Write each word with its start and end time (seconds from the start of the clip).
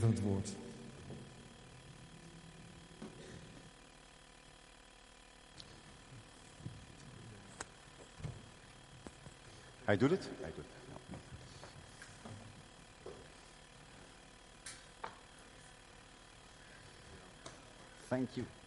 van 0.00 0.10
het 0.10 0.20
woord. 0.20 0.48
Hij 9.84 9.96
doet 9.96 10.10
het? 10.10 10.28
Hij 10.40 10.52
doet 10.54 10.64
het. 10.64 10.74
Ja. 10.88 11.16
Thank 18.08 18.28
you. 18.30 18.59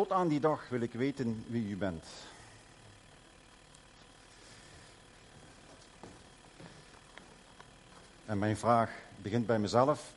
Tot 0.00 0.12
aan 0.12 0.28
die 0.28 0.40
dag 0.40 0.68
wil 0.68 0.80
ik 0.80 0.92
weten 0.92 1.44
wie 1.46 1.70
u 1.70 1.76
bent. 1.76 2.04
En 8.26 8.38
mijn 8.38 8.56
vraag 8.56 8.90
begint 9.16 9.46
bij 9.46 9.58
mezelf. 9.58 10.12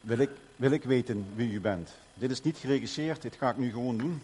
Wil 0.00 0.18
ik, 0.18 0.30
wil 0.56 0.70
ik 0.70 0.84
weten 0.84 1.26
wie 1.34 1.52
u 1.52 1.60
bent? 1.60 1.90
Dit 2.14 2.30
is 2.30 2.42
niet 2.42 2.56
geregisseerd, 2.56 3.22
dit 3.22 3.36
ga 3.36 3.50
ik 3.50 3.56
nu 3.56 3.70
gewoon 3.70 3.96
doen. 3.96 4.22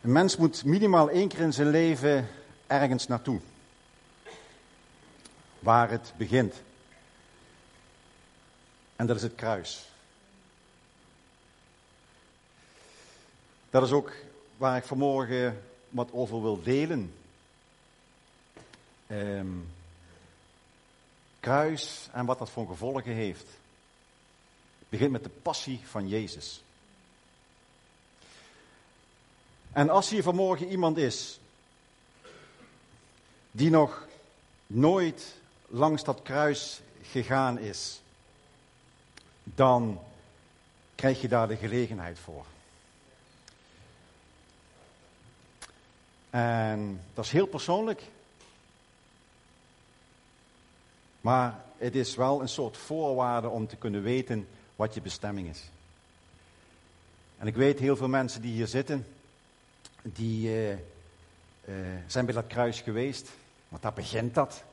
Een 0.00 0.12
mens 0.12 0.36
moet 0.36 0.64
minimaal 0.64 1.10
één 1.10 1.28
keer 1.28 1.40
in 1.40 1.52
zijn 1.52 1.70
leven 1.70 2.28
ergens 2.66 3.06
naartoe. 3.06 3.40
Waar 5.64 5.90
het 5.90 6.12
begint. 6.16 6.54
En 8.96 9.06
dat 9.06 9.16
is 9.16 9.22
het 9.22 9.34
kruis. 9.34 9.88
Dat 13.70 13.82
is 13.82 13.90
ook 13.90 14.12
waar 14.56 14.76
ik 14.76 14.84
vanmorgen 14.84 15.62
wat 15.88 16.08
over 16.12 16.42
wil 16.42 16.62
delen. 16.62 17.14
Ehm, 19.06 19.48
kruis 21.40 22.08
en 22.12 22.26
wat 22.26 22.38
dat 22.38 22.50
voor 22.50 22.66
gevolgen 22.66 23.12
heeft. 23.12 23.46
Het 24.78 24.88
begint 24.88 25.10
met 25.10 25.24
de 25.24 25.30
passie 25.42 25.80
van 25.84 26.08
Jezus. 26.08 26.62
En 29.72 29.88
als 29.88 30.10
hier 30.10 30.22
vanmorgen 30.22 30.68
iemand 30.68 30.96
is 30.96 31.38
die 33.50 33.70
nog 33.70 34.06
nooit 34.66 35.42
langs 35.74 36.04
dat 36.04 36.22
kruis 36.22 36.80
gegaan 37.02 37.58
is, 37.58 38.00
dan 39.44 40.00
krijg 40.94 41.20
je 41.20 41.28
daar 41.28 41.48
de 41.48 41.56
gelegenheid 41.56 42.18
voor. 42.18 42.44
En 46.30 47.00
dat 47.14 47.24
is 47.24 47.30
heel 47.30 47.46
persoonlijk. 47.46 48.02
Maar 51.20 51.64
het 51.76 51.94
is 51.94 52.16
wel 52.16 52.40
een 52.40 52.48
soort 52.48 52.76
voorwaarde 52.76 53.48
om 53.48 53.66
te 53.66 53.76
kunnen 53.76 54.02
weten 54.02 54.48
wat 54.76 54.94
je 54.94 55.00
bestemming 55.00 55.48
is. 55.48 55.62
En 57.38 57.46
ik 57.46 57.54
weet 57.54 57.78
heel 57.78 57.96
veel 57.96 58.08
mensen 58.08 58.42
die 58.42 58.52
hier 58.52 58.66
zitten, 58.66 59.06
die 60.02 60.48
uh, 60.48 60.70
uh, 60.70 60.76
zijn 62.06 62.24
bij 62.24 62.34
dat 62.34 62.46
kruis 62.46 62.80
geweest. 62.80 63.30
Want 63.68 63.82
daar 63.82 63.92
begint 63.92 64.34
dat. 64.34 64.64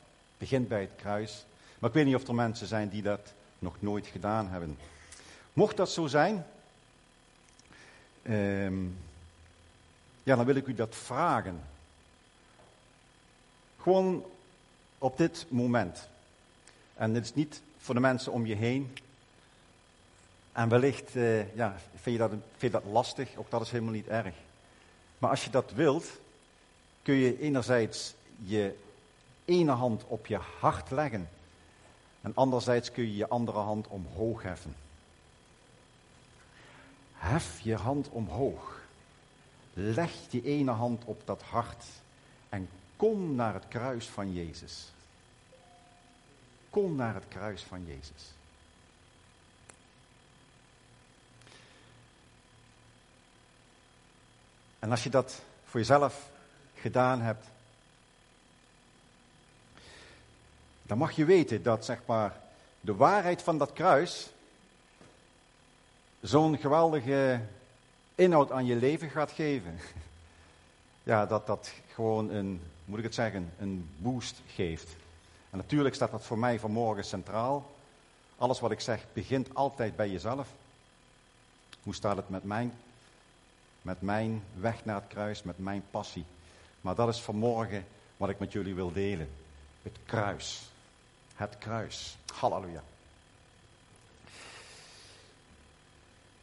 Begint 0.42 0.68
bij 0.68 0.82
het 0.82 0.96
kruis. 0.96 1.46
Maar 1.80 1.90
ik 1.90 1.96
weet 1.96 2.06
niet 2.06 2.16
of 2.16 2.28
er 2.28 2.36
mensen 2.36 2.68
zijn 2.68 2.90
die 2.90 3.02
dat 3.02 3.34
nog 3.60 3.76
nooit 3.80 4.08
gedaan 4.08 4.48
hebben. 4.48 4.78
Mocht 5.54 5.78
dat 5.78 5.92
zo 5.92 6.08
zijn, 6.08 6.46
uh, 8.22 8.72
ja, 10.24 10.36
dan 10.36 10.46
wil 10.46 10.56
ik 10.56 10.68
u 10.68 10.74
dat 10.74 10.96
vragen. 10.96 11.62
Gewoon 13.82 14.26
op 14.98 15.18
dit 15.18 15.46
moment. 15.50 16.08
En 16.96 17.14
dit 17.14 17.24
is 17.24 17.34
niet 17.34 17.62
voor 17.78 17.96
de 17.96 18.02
mensen 18.02 18.32
om 18.32 18.46
je 18.46 18.56
heen. 18.56 18.98
En 20.52 20.70
wellicht 20.70 21.16
uh, 21.16 21.56
ja, 21.56 21.78
dat, 22.04 22.30
vind 22.30 22.42
je 22.60 22.70
dat 22.70 22.84
lastig, 22.92 23.36
ook 23.36 23.50
dat 23.50 23.62
is 23.62 23.72
helemaal 23.72 23.94
niet 23.94 24.08
erg. 24.08 24.36
Maar 25.18 25.30
als 25.30 25.44
je 25.44 25.50
dat 25.50 25.72
wilt, 25.72 26.08
kun 27.02 27.16
je 27.16 27.40
enerzijds 27.40 28.14
je 28.44 28.76
ene 29.52 29.72
hand 29.72 30.04
op 30.08 30.28
je 30.28 30.40
hart 30.60 30.92
leggen. 30.92 31.30
En 32.22 32.36
anderzijds 32.36 32.92
kun 32.92 33.04
je 33.04 33.16
je 33.16 33.28
andere 33.28 33.60
hand 33.60 33.88
omhoog 33.88 34.44
heffen. 34.44 34.76
Hef 37.14 37.60
je 37.60 37.76
hand 37.76 38.10
omhoog. 38.10 38.80
Leg 39.74 40.12
die 40.30 40.44
ene 40.44 40.72
hand 40.72 41.06
op 41.06 41.22
dat 41.26 41.42
hart 41.42 41.86
en 42.50 42.70
kom 42.96 43.36
naar 43.36 43.54
het 43.54 43.68
kruis 43.68 44.06
van 44.06 44.34
Jezus. 44.34 44.92
Kom 46.70 46.96
naar 46.96 47.14
het 47.14 47.28
kruis 47.28 47.64
van 47.64 47.86
Jezus. 47.86 48.34
En 54.80 54.92
als 54.92 55.04
je 55.04 55.10
dat 55.10 55.42
voor 55.66 55.80
jezelf 55.80 56.30
gedaan 56.76 57.22
hebt, 57.22 57.46
dan 60.92 61.00
mag 61.00 61.12
je 61.12 61.26
weten 61.26 61.64
dat 61.64 61.86
zeg 61.86 62.02
maar 62.06 62.42
de 62.82 62.96
waarheid 62.96 63.42
van 63.42 63.58
dat 63.58 63.74
kruis 63.74 64.30
zo'n 66.22 66.58
geweldige 66.58 67.42
inhoud 68.16 68.52
aan 68.52 68.66
je 68.66 68.76
leven 68.76 69.10
gaat 69.10 69.32
geven. 69.32 69.80
Ja, 71.04 71.26
dat 71.26 71.48
dat 71.48 71.72
gewoon 71.94 72.30
een, 72.30 72.62
moet 72.86 72.98
ik 72.98 73.04
het 73.04 73.14
zeggen, 73.14 73.54
een 73.60 73.90
boost 73.98 74.42
geeft. 74.48 74.96
En 75.50 75.58
natuurlijk 75.58 75.96
staat 75.96 76.12
dat 76.12 76.26
voor 76.26 76.38
mij 76.38 76.60
vanmorgen 76.60 77.04
centraal. 77.04 77.72
Alles 78.38 78.60
wat 78.60 78.72
ik 78.72 78.80
zeg 78.80 79.06
begint 79.14 79.56
altijd 79.56 79.96
bij 79.96 80.10
jezelf. 80.10 80.48
Hoe 81.84 81.96
staat 81.96 82.16
het 82.16 82.30
met 82.30 82.44
mijn, 82.44 82.74
met 83.82 84.02
mijn 84.02 84.44
weg 84.60 84.86
naar 84.86 84.96
het 84.96 85.08
kruis, 85.08 85.44
met 85.44 85.60
mijn 85.60 85.84
passie? 85.92 86.26
Maar 86.82 86.96
dat 86.96 87.08
is 87.08 87.22
vanmorgen 87.22 87.86
wat 88.18 88.30
ik 88.30 88.40
met 88.40 88.52
jullie 88.52 88.76
wil 88.76 88.92
delen. 88.92 89.30
Het 89.82 89.98
kruis. 90.06 90.71
Het 91.42 91.58
kruis. 91.58 92.18
Halleluja. 92.34 92.84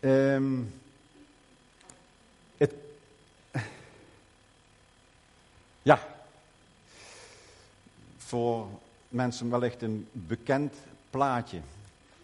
Um, 0.00 0.81
het, 2.56 2.75
ja, 5.82 6.06
voor 8.16 8.66
mensen 9.09 9.50
wellicht 9.50 9.82
een 9.82 10.09
bekend 10.12 10.75
plaatje. 11.10 11.60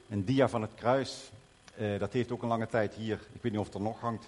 Een 0.09 0.25
dia 0.25 0.49
van 0.49 0.63
het 0.63 0.75
kruis. 0.75 1.31
Uh, 1.77 1.99
dat 1.99 2.13
heeft 2.13 2.33
ook 2.33 2.43
een 2.43 2.49
lange 2.49 2.69
tijd 2.69 2.95
hier, 2.95 3.21
ik 3.33 3.43
weet 3.43 3.53
niet 3.53 3.61
of 3.61 3.67
het 3.67 3.75
er 3.75 3.81
nog 3.81 4.01
hangt, 4.01 4.25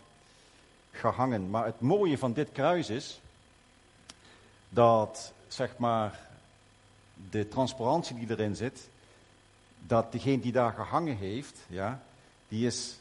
gehangen. 0.90 1.50
Maar 1.50 1.64
het 1.64 1.80
mooie 1.80 2.18
van 2.18 2.32
dit 2.32 2.52
kruis 2.52 2.90
is 2.90 3.20
dat, 4.68 5.32
zeg 5.48 5.76
maar, 5.76 6.24
de 7.30 7.48
transparantie 7.48 8.16
die 8.16 8.30
erin 8.30 8.56
zit, 8.56 8.88
dat 9.78 10.12
degene 10.12 10.40
die 10.40 10.52
daar 10.52 10.72
gehangen 10.72 11.16
heeft, 11.16 11.58
ja, 11.66 12.02
die 12.48 12.66
is, 12.66 12.96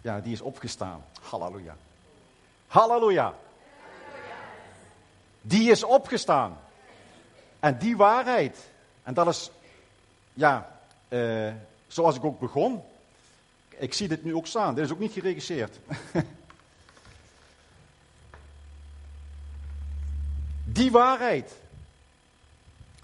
ja, 0.00 0.20
die 0.20 0.32
is 0.32 0.40
opgestaan. 0.40 1.04
Halleluja. 1.20 1.76
Halleluja. 2.66 3.34
Die 5.40 5.70
is 5.70 5.82
opgestaan. 5.82 6.58
En 7.60 7.78
die 7.78 7.96
waarheid, 7.96 8.68
en 9.02 9.14
dat 9.14 9.26
is, 9.26 9.50
ja, 10.32 10.80
uh, 11.08 11.52
zoals 11.86 12.16
ik 12.16 12.24
ook 12.24 12.40
begon. 12.40 12.82
Ik 13.68 13.94
zie 13.94 14.08
dit 14.08 14.24
nu 14.24 14.34
ook 14.34 14.46
staan, 14.46 14.74
dit 14.74 14.84
is 14.84 14.92
ook 14.92 14.98
niet 14.98 15.12
geregisseerd. 15.12 15.78
die 20.64 20.90
waarheid. 20.90 21.52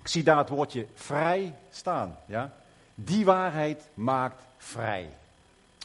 Ik 0.03 0.09
zie 0.09 0.23
daar 0.23 0.39
het 0.39 0.49
woordje 0.49 0.87
vrij 0.95 1.55
staan. 1.71 2.17
Ja? 2.27 2.53
Die 2.95 3.25
waarheid 3.25 3.83
maakt 3.95 4.43
vrij. 4.59 5.09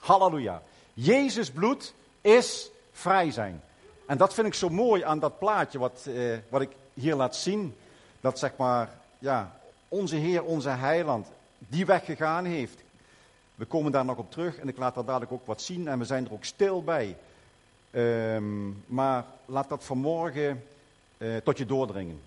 Halleluja. 0.01 0.61
Jezus 0.93 1.51
bloed 1.51 1.93
is 2.21 2.69
vrij 2.91 3.31
zijn. 3.31 3.61
En 4.05 4.17
dat 4.17 4.33
vind 4.33 4.47
ik 4.47 4.53
zo 4.53 4.69
mooi 4.69 5.03
aan 5.03 5.19
dat 5.19 5.39
plaatje 5.39 5.79
wat, 5.79 6.07
eh, 6.15 6.37
wat 6.49 6.61
ik 6.61 6.69
hier 6.93 7.15
laat 7.15 7.35
zien. 7.35 7.75
Dat 8.21 8.39
zeg 8.39 8.51
maar, 8.57 8.89
ja, 9.19 9.59
onze 9.87 10.15
Heer, 10.15 10.43
onze 10.43 10.69
Heiland, 10.69 11.27
die 11.57 11.85
weg 11.85 12.05
gegaan 12.05 12.45
heeft. 12.45 12.79
We 13.55 13.65
komen 13.65 13.91
daar 13.91 14.05
nog 14.05 14.17
op 14.17 14.31
terug 14.31 14.57
en 14.57 14.67
ik 14.67 14.77
laat 14.77 14.95
daar 14.95 15.05
dadelijk 15.05 15.31
ook 15.31 15.45
wat 15.45 15.61
zien 15.61 15.87
en 15.87 15.99
we 15.99 16.05
zijn 16.05 16.25
er 16.25 16.33
ook 16.33 16.43
stil 16.43 16.83
bij. 16.83 17.17
Um, 17.91 18.83
maar 18.85 19.25
laat 19.45 19.69
dat 19.69 19.83
vanmorgen 19.83 20.63
uh, 21.17 21.37
tot 21.37 21.57
je 21.57 21.65
doordringen. 21.65 22.21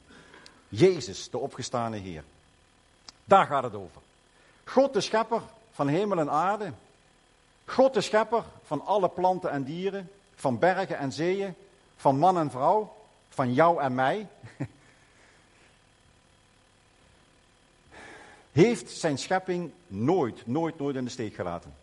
Jezus, 0.70 1.30
de 1.30 1.38
opgestane 1.38 1.96
Heer. 1.96 2.24
Daar 3.24 3.46
gaat 3.46 3.62
het 3.62 3.74
over. 3.74 4.00
God 4.64 4.92
de 4.92 5.00
schepper 5.00 5.42
van 5.72 5.88
hemel 5.88 6.18
en 6.18 6.30
aarde. 6.30 6.72
God 7.64 7.94
de 7.94 8.00
schepper 8.00 8.44
van 8.64 8.84
alle 8.86 9.08
planten 9.08 9.50
en 9.50 9.64
dieren, 9.64 10.10
van 10.34 10.58
bergen 10.58 10.98
en 10.98 11.12
zeeën, 11.12 11.54
van 11.96 12.18
man 12.18 12.38
en 12.38 12.50
vrouw, 12.50 12.96
van 13.28 13.54
jou 13.54 13.82
en 13.82 13.94
mij. 13.94 14.26
Heeft 18.52 18.90
zijn 18.90 19.18
schepping 19.18 19.70
nooit, 19.86 20.46
nooit, 20.46 20.78
nooit 20.78 20.96
in 20.96 21.04
de 21.04 21.10
steek 21.10 21.34
gelaten. 21.34 21.74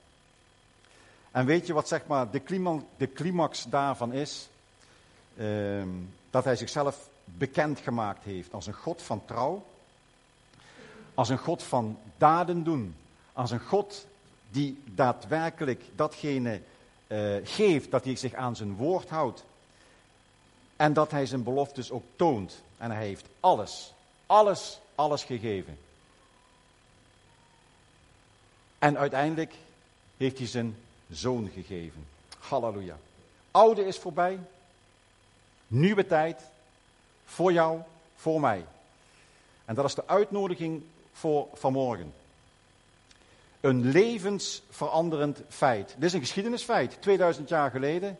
En 1.31 1.45
weet 1.45 1.67
je 1.67 1.73
wat 1.73 1.87
zeg 1.87 2.05
maar 2.05 2.31
de, 2.31 2.43
climax, 2.43 2.83
de 2.97 3.13
climax 3.13 3.63
daarvan 3.63 4.13
is? 4.13 4.49
Ehm, 5.37 5.89
dat 6.29 6.43
hij 6.43 6.55
zichzelf 6.55 7.09
bekend 7.35 7.79
gemaakt 7.79 8.23
heeft 8.23 8.53
als 8.53 8.67
een 8.67 8.73
God 8.73 9.01
van 9.01 9.25
trouw, 9.25 9.65
als 11.13 11.29
een 11.29 11.37
God 11.37 11.63
van 11.63 11.99
daden 12.17 12.63
doen, 12.63 12.95
als 13.33 13.51
een 13.51 13.59
God 13.59 14.05
die 14.49 14.81
daadwerkelijk 14.85 15.83
datgene 15.95 16.61
uh, 17.07 17.35
geeft, 17.43 17.91
dat 17.91 18.03
hij 18.03 18.15
zich 18.15 18.33
aan 18.33 18.55
zijn 18.55 18.75
woord 18.75 19.09
houdt. 19.09 19.43
En 20.75 20.93
dat 20.93 21.11
hij 21.11 21.25
zijn 21.25 21.43
beloftes 21.43 21.91
ook 21.91 22.03
toont. 22.15 22.61
En 22.77 22.91
hij 22.91 23.05
heeft 23.05 23.25
alles, 23.39 23.93
alles, 24.25 24.79
alles 24.95 25.23
gegeven. 25.23 25.77
En 28.79 28.97
uiteindelijk 28.97 29.53
heeft 30.17 30.37
hij 30.37 30.47
zijn 30.47 30.77
zoon 31.09 31.49
gegeven. 31.53 32.07
Halleluja. 32.39 32.97
Oude 33.51 33.85
is 33.85 33.97
voorbij. 33.97 34.39
Nieuwe 35.67 36.05
tijd. 36.05 36.41
Voor 37.27 37.51
jou, 37.51 37.79
voor 38.15 38.39
mij. 38.39 38.65
En 39.65 39.75
dat 39.75 39.85
is 39.85 39.95
de 39.95 40.07
uitnodiging 40.07 40.83
voor 41.11 41.47
vanmorgen. 41.53 42.13
Een 43.59 43.91
levensveranderend 43.91 45.41
feit. 45.49 45.95
Dit 45.95 46.03
is 46.03 46.13
een 46.13 46.19
geschiedenisfeit, 46.19 46.97
2000 47.01 47.49
jaar 47.49 47.71
geleden. 47.71 48.19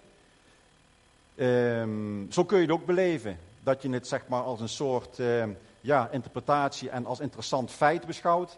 Um, 1.36 2.27
zo 2.31 2.45
kun 2.45 2.57
je 2.57 2.63
het 2.63 2.71
ook 2.71 2.86
beleven. 2.86 3.39
Dat 3.63 3.81
je 3.81 3.89
het 3.89 4.07
zeg 4.07 4.27
maar 4.27 4.42
als 4.42 4.59
een 4.59 4.69
soort 4.69 5.19
uh, 5.19 5.44
ja, 5.81 6.09
interpretatie 6.12 6.89
en 6.89 7.06
als 7.06 7.19
interessant 7.19 7.71
feit 7.71 8.06
beschouwt. 8.06 8.57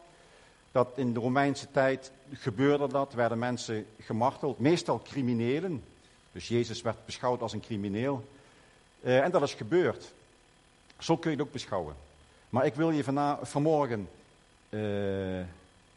Dat 0.71 0.89
in 0.95 1.13
de 1.13 1.19
Romeinse 1.19 1.71
tijd 1.71 2.11
gebeurde 2.33 2.87
dat, 2.87 3.13
werden 3.13 3.39
mensen 3.39 3.85
gemarteld, 3.99 4.59
meestal 4.59 5.01
criminelen. 5.01 5.83
Dus 6.31 6.47
Jezus 6.47 6.81
werd 6.81 7.05
beschouwd 7.05 7.41
als 7.41 7.53
een 7.53 7.61
crimineel. 7.61 8.23
Uh, 9.01 9.23
en 9.23 9.31
dat 9.31 9.41
is 9.41 9.53
gebeurd. 9.53 10.13
Zo 10.99 11.17
kun 11.17 11.31
je 11.31 11.37
het 11.37 11.45
ook 11.45 11.53
beschouwen. 11.53 11.95
Maar 12.49 12.65
ik 12.65 12.75
wil 12.75 12.91
je 12.91 13.37
vanmorgen 13.41 14.09
uh, 14.69 15.41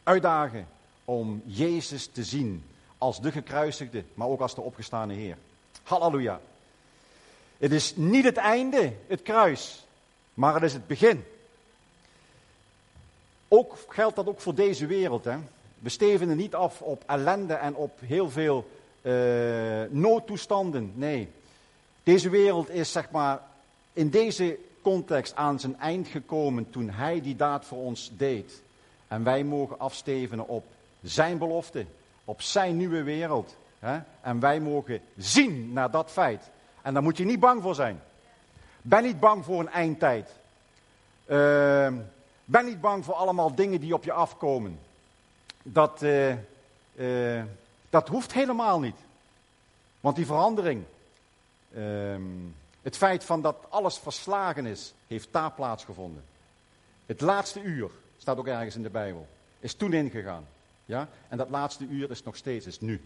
uitdagen 0.03 0.67
om 1.05 1.41
Jezus 1.45 2.07
te 2.07 2.23
zien 2.23 2.63
als 2.97 3.21
de 3.21 3.31
gekruisigde, 3.31 4.03
maar 4.13 4.27
ook 4.27 4.41
als 4.41 4.55
de 4.55 4.61
opgestane 4.61 5.13
Heer. 5.13 5.37
Halleluja. 5.83 6.41
Het 7.57 7.71
is 7.71 7.95
niet 7.95 8.23
het 8.23 8.37
einde, 8.37 8.93
het 9.07 9.21
kruis, 9.21 9.85
maar 10.33 10.53
het 10.53 10.63
is 10.63 10.73
het 10.73 10.87
begin. 10.87 11.23
Ook 13.47 13.77
geldt 13.87 14.15
dat 14.15 14.27
ook 14.27 14.41
voor 14.41 14.55
deze 14.55 14.85
wereld. 14.85 15.23
Hè? 15.23 15.37
We 15.79 15.89
stevenen 15.89 16.37
niet 16.37 16.55
af 16.55 16.81
op 16.81 17.03
ellende 17.05 17.53
en 17.53 17.75
op 17.75 17.99
heel 17.99 18.29
veel 18.29 18.69
uh, 19.01 19.13
noodtoestanden. 19.89 20.91
Nee, 20.95 21.29
deze 22.03 22.29
wereld 22.29 22.69
is 22.69 22.91
zeg 22.91 23.11
maar 23.11 23.41
in 23.93 24.09
deze 24.09 24.57
context 24.83 25.35
aan 25.35 25.59
zijn 25.59 25.79
eind 25.79 26.07
gekomen 26.07 26.69
toen 26.69 26.89
hij 26.89 27.21
die 27.21 27.35
daad 27.35 27.65
voor 27.65 27.77
ons 27.77 28.11
deed. 28.17 28.61
En 29.07 29.23
wij 29.23 29.43
mogen 29.43 29.79
afstevenen 29.79 30.47
op 30.47 30.65
zijn 31.01 31.37
belofte, 31.37 31.85
op 32.25 32.41
zijn 32.41 32.77
nieuwe 32.77 33.03
wereld. 33.03 33.55
Hè? 33.79 33.99
En 34.21 34.39
wij 34.39 34.59
mogen 34.59 35.01
zien 35.17 35.73
naar 35.73 35.91
dat 35.91 36.11
feit. 36.11 36.49
En 36.81 36.93
daar 36.93 37.03
moet 37.03 37.17
je 37.17 37.25
niet 37.25 37.39
bang 37.39 37.61
voor 37.61 37.75
zijn. 37.75 38.01
Ben 38.81 39.03
niet 39.03 39.19
bang 39.19 39.45
voor 39.45 39.59
een 39.59 39.69
eindtijd. 39.69 40.29
Uh, 41.25 41.93
ben 42.45 42.65
niet 42.65 42.81
bang 42.81 43.05
voor 43.05 43.13
allemaal 43.13 43.55
dingen 43.55 43.79
die 43.79 43.93
op 43.93 44.03
je 44.03 44.11
afkomen. 44.11 44.79
Dat, 45.63 46.01
uh, 46.01 46.29
uh, 46.95 47.43
dat 47.89 48.07
hoeft 48.07 48.33
helemaal 48.33 48.79
niet. 48.79 48.95
Want 49.99 50.15
die 50.15 50.25
verandering, 50.25 50.83
ehm, 51.73 52.21
het 52.83 52.97
feit 52.97 53.23
van 53.23 53.41
dat 53.41 53.65
alles 53.69 53.97
verslagen 53.97 54.65
is, 54.65 54.93
heeft 55.07 55.27
daar 55.31 55.51
plaatsgevonden. 55.51 56.23
Het 57.05 57.21
laatste 57.21 57.61
uur, 57.61 57.89
staat 58.17 58.37
ook 58.37 58.47
ergens 58.47 58.75
in 58.75 58.83
de 58.83 58.89
Bijbel, 58.89 59.27
is 59.59 59.73
toen 59.73 59.93
ingegaan. 59.93 60.47
Ja? 60.85 61.07
En 61.27 61.37
dat 61.37 61.49
laatste 61.49 61.85
uur 61.85 62.11
is 62.11 62.23
nog 62.23 62.35
steeds, 62.35 62.65
is 62.65 62.79
nu. 62.79 63.01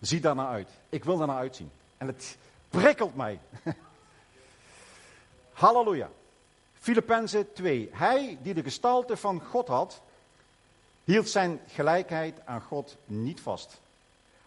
Zie 0.00 0.20
daar 0.20 0.34
naar 0.34 0.48
uit. 0.48 0.68
Ik 0.88 1.04
wil 1.04 1.18
daar 1.18 1.26
naar 1.26 1.36
uitzien. 1.36 1.70
En 1.96 2.06
het 2.06 2.36
prikkelt 2.68 3.16
mij. 3.16 3.38
Halleluja. 5.52 6.10
Filippenzen 6.74 7.52
2. 7.52 7.90
Hij 7.92 8.38
die 8.42 8.54
de 8.54 8.62
gestalte 8.62 9.16
van 9.16 9.40
God 9.40 9.68
had, 9.68 10.02
hield 11.04 11.28
zijn 11.28 11.60
gelijkheid 11.68 12.40
aan 12.44 12.60
God 12.60 12.96
niet 13.04 13.40
vast, 13.40 13.80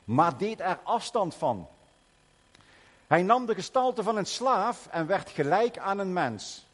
maar 0.04 0.38
deed 0.38 0.60
er 0.60 0.80
afstand 0.84 1.36
van. 1.36 1.68
Hij 3.12 3.24
nam 3.24 3.46
de 3.46 3.54
gestalte 3.54 4.04
van 4.04 4.18
een 4.18 4.26
slaaf 4.26 4.88
en 4.92 5.08
werd 5.08 5.30
gelijk 5.30 5.78
aan 5.78 6.00
een 6.00 6.14
mens. 6.14 6.66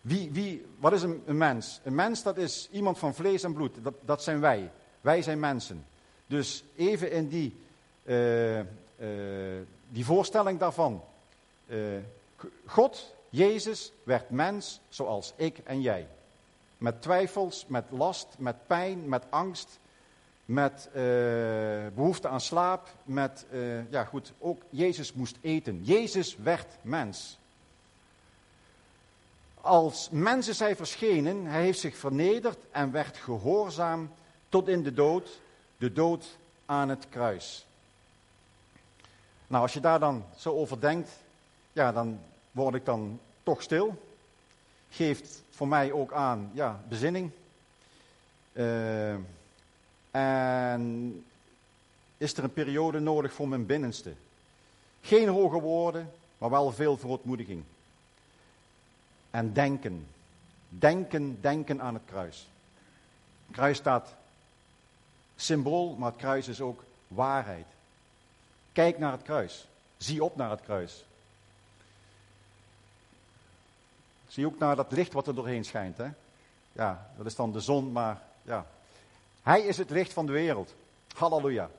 Wie, 0.00 0.30
wie, 0.30 0.66
wat 0.78 0.92
is 0.92 1.02
een, 1.02 1.22
mens? 1.26 1.80
Een 1.84 1.94
mens 1.94 2.22
dat 2.22 2.36
is 2.36 2.68
iemand 2.70 2.98
van 2.98 3.14
vlees 3.14 3.42
en 3.42 3.52
bloed. 3.52 3.74
Dat, 3.82 3.94
dat 4.00 4.22
zijn 4.22 4.40
wij. 4.40 4.70
Wij 5.00 5.22
zijn 5.22 5.40
mensen. 5.40 5.86
Dus 6.26 6.64
even 6.76 7.10
in 7.10 7.28
die, 7.28 7.56
uh, 8.04 8.58
uh, 8.58 8.64
die 9.88 10.04
voorstelling 10.04 10.58
daarvan. 10.58 11.04
Uh, 11.66 11.98
God, 12.66 13.14
Jezus, 13.28 13.92
werd 14.02 14.30
mens 14.30 14.80
zoals 14.88 15.32
ik 15.36 15.58
en 15.58 15.80
jij. 15.80 16.06
Met 16.76 17.02
twijfels, 17.02 17.64
met 17.66 17.84
last, 17.90 18.26
met 18.38 18.66
pijn, 18.66 19.08
met 19.08 19.24
angst, 19.30 19.78
met 20.48 20.88
behoefte 21.94 22.28
aan 22.28 22.40
slaap, 22.40 22.88
met, 23.04 23.46
ja 23.90 24.04
goed, 24.04 24.32
ook 24.38 24.62
Jezus 24.70 25.12
moest 25.12 25.36
eten. 25.40 25.84
Jezus 25.84 26.36
werd 26.36 26.66
mens 26.82 27.38
als 29.68 30.08
mensen 30.10 30.54
zij 30.54 30.76
verschenen, 30.76 31.44
hij 31.44 31.62
heeft 31.62 31.78
zich 31.80 31.96
vernederd 31.96 32.58
en 32.70 32.90
werd 32.90 33.16
gehoorzaam 33.16 34.10
tot 34.48 34.68
in 34.68 34.82
de 34.82 34.94
dood, 34.94 35.40
de 35.76 35.92
dood 35.92 36.38
aan 36.66 36.88
het 36.88 37.06
kruis. 37.08 37.66
Nou, 39.46 39.62
als 39.62 39.72
je 39.72 39.80
daar 39.80 39.98
dan 39.98 40.24
zo 40.36 40.54
over 40.54 40.80
denkt, 40.80 41.10
ja, 41.72 41.92
dan 41.92 42.20
word 42.50 42.74
ik 42.74 42.84
dan 42.84 43.20
toch 43.42 43.62
stil. 43.62 44.02
Geeft 44.90 45.42
voor 45.50 45.68
mij 45.68 45.92
ook 45.92 46.12
aan, 46.12 46.50
ja, 46.54 46.80
bezinning. 46.88 47.30
Uh, 48.52 49.14
en 50.10 51.24
is 52.16 52.36
er 52.36 52.44
een 52.44 52.52
periode 52.52 53.00
nodig 53.00 53.32
voor 53.32 53.48
mijn 53.48 53.66
binnenste. 53.66 54.12
Geen 55.00 55.28
hoge 55.28 55.60
woorden, 55.60 56.10
maar 56.38 56.50
wel 56.50 56.72
veel 56.72 56.96
verootmoediging 56.96 57.64
en 59.30 59.52
denken. 59.52 60.06
Denken, 60.68 61.40
denken 61.40 61.80
aan 61.80 61.94
het 61.94 62.02
kruis. 62.06 62.48
Het 63.46 63.56
kruis 63.56 63.76
staat 63.76 64.14
symbool, 65.36 65.94
maar 65.94 66.10
het 66.10 66.20
kruis 66.20 66.48
is 66.48 66.60
ook 66.60 66.84
waarheid. 67.08 67.66
Kijk 68.72 68.98
naar 68.98 69.12
het 69.12 69.22
kruis. 69.22 69.66
Zie 69.96 70.24
op 70.24 70.36
naar 70.36 70.50
het 70.50 70.60
kruis. 70.60 71.04
Zie 74.26 74.46
ook 74.46 74.58
naar 74.58 74.76
dat 74.76 74.92
licht 74.92 75.12
wat 75.12 75.26
er 75.26 75.34
doorheen 75.34 75.64
schijnt. 75.64 75.96
Hè? 75.96 76.08
Ja, 76.72 77.10
dat 77.16 77.26
is 77.26 77.34
dan 77.34 77.52
de 77.52 77.60
zon, 77.60 77.92
maar 77.92 78.22
ja. 78.42 78.66
Hij 79.42 79.62
is 79.62 79.76
het 79.76 79.90
licht 79.90 80.12
van 80.12 80.26
de 80.26 80.32
wereld. 80.32 80.74
Halleluja. 81.14 81.70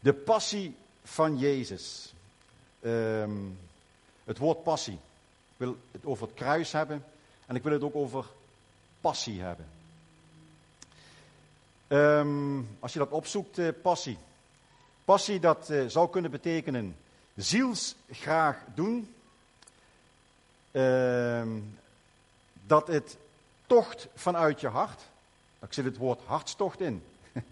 De 0.00 0.12
passie 0.12 0.76
van 1.04 1.38
Jezus. 1.38 2.12
Um, 2.82 3.58
het 4.24 4.38
woord 4.38 4.62
passie. 4.62 4.94
Ik 4.94 5.56
wil 5.56 5.76
het 5.90 6.04
over 6.04 6.26
het 6.26 6.36
kruis 6.36 6.72
hebben 6.72 7.04
en 7.46 7.56
ik 7.56 7.62
wil 7.62 7.72
het 7.72 7.82
ook 7.82 7.94
over 7.94 8.24
passie 9.00 9.40
hebben. 9.40 9.68
Um, 11.88 12.68
als 12.80 12.92
je 12.92 12.98
dat 12.98 13.10
opzoekt, 13.10 13.58
uh, 13.58 13.68
passie. 13.82 14.18
Passie, 15.04 15.40
dat 15.40 15.70
uh, 15.70 15.86
zou 15.86 16.10
kunnen 16.10 16.30
betekenen 16.30 16.96
zielsgraag 17.36 18.58
doen. 18.74 19.14
Uh, 20.72 21.42
dat 22.66 22.86
het 22.86 23.16
tocht 23.70 24.08
vanuit 24.14 24.60
je 24.60 24.68
hart. 24.68 25.02
Ik 25.62 25.72
zit 25.72 25.84
het 25.84 25.96
woord 25.96 26.20
hartstocht 26.24 26.80
in. 26.80 27.04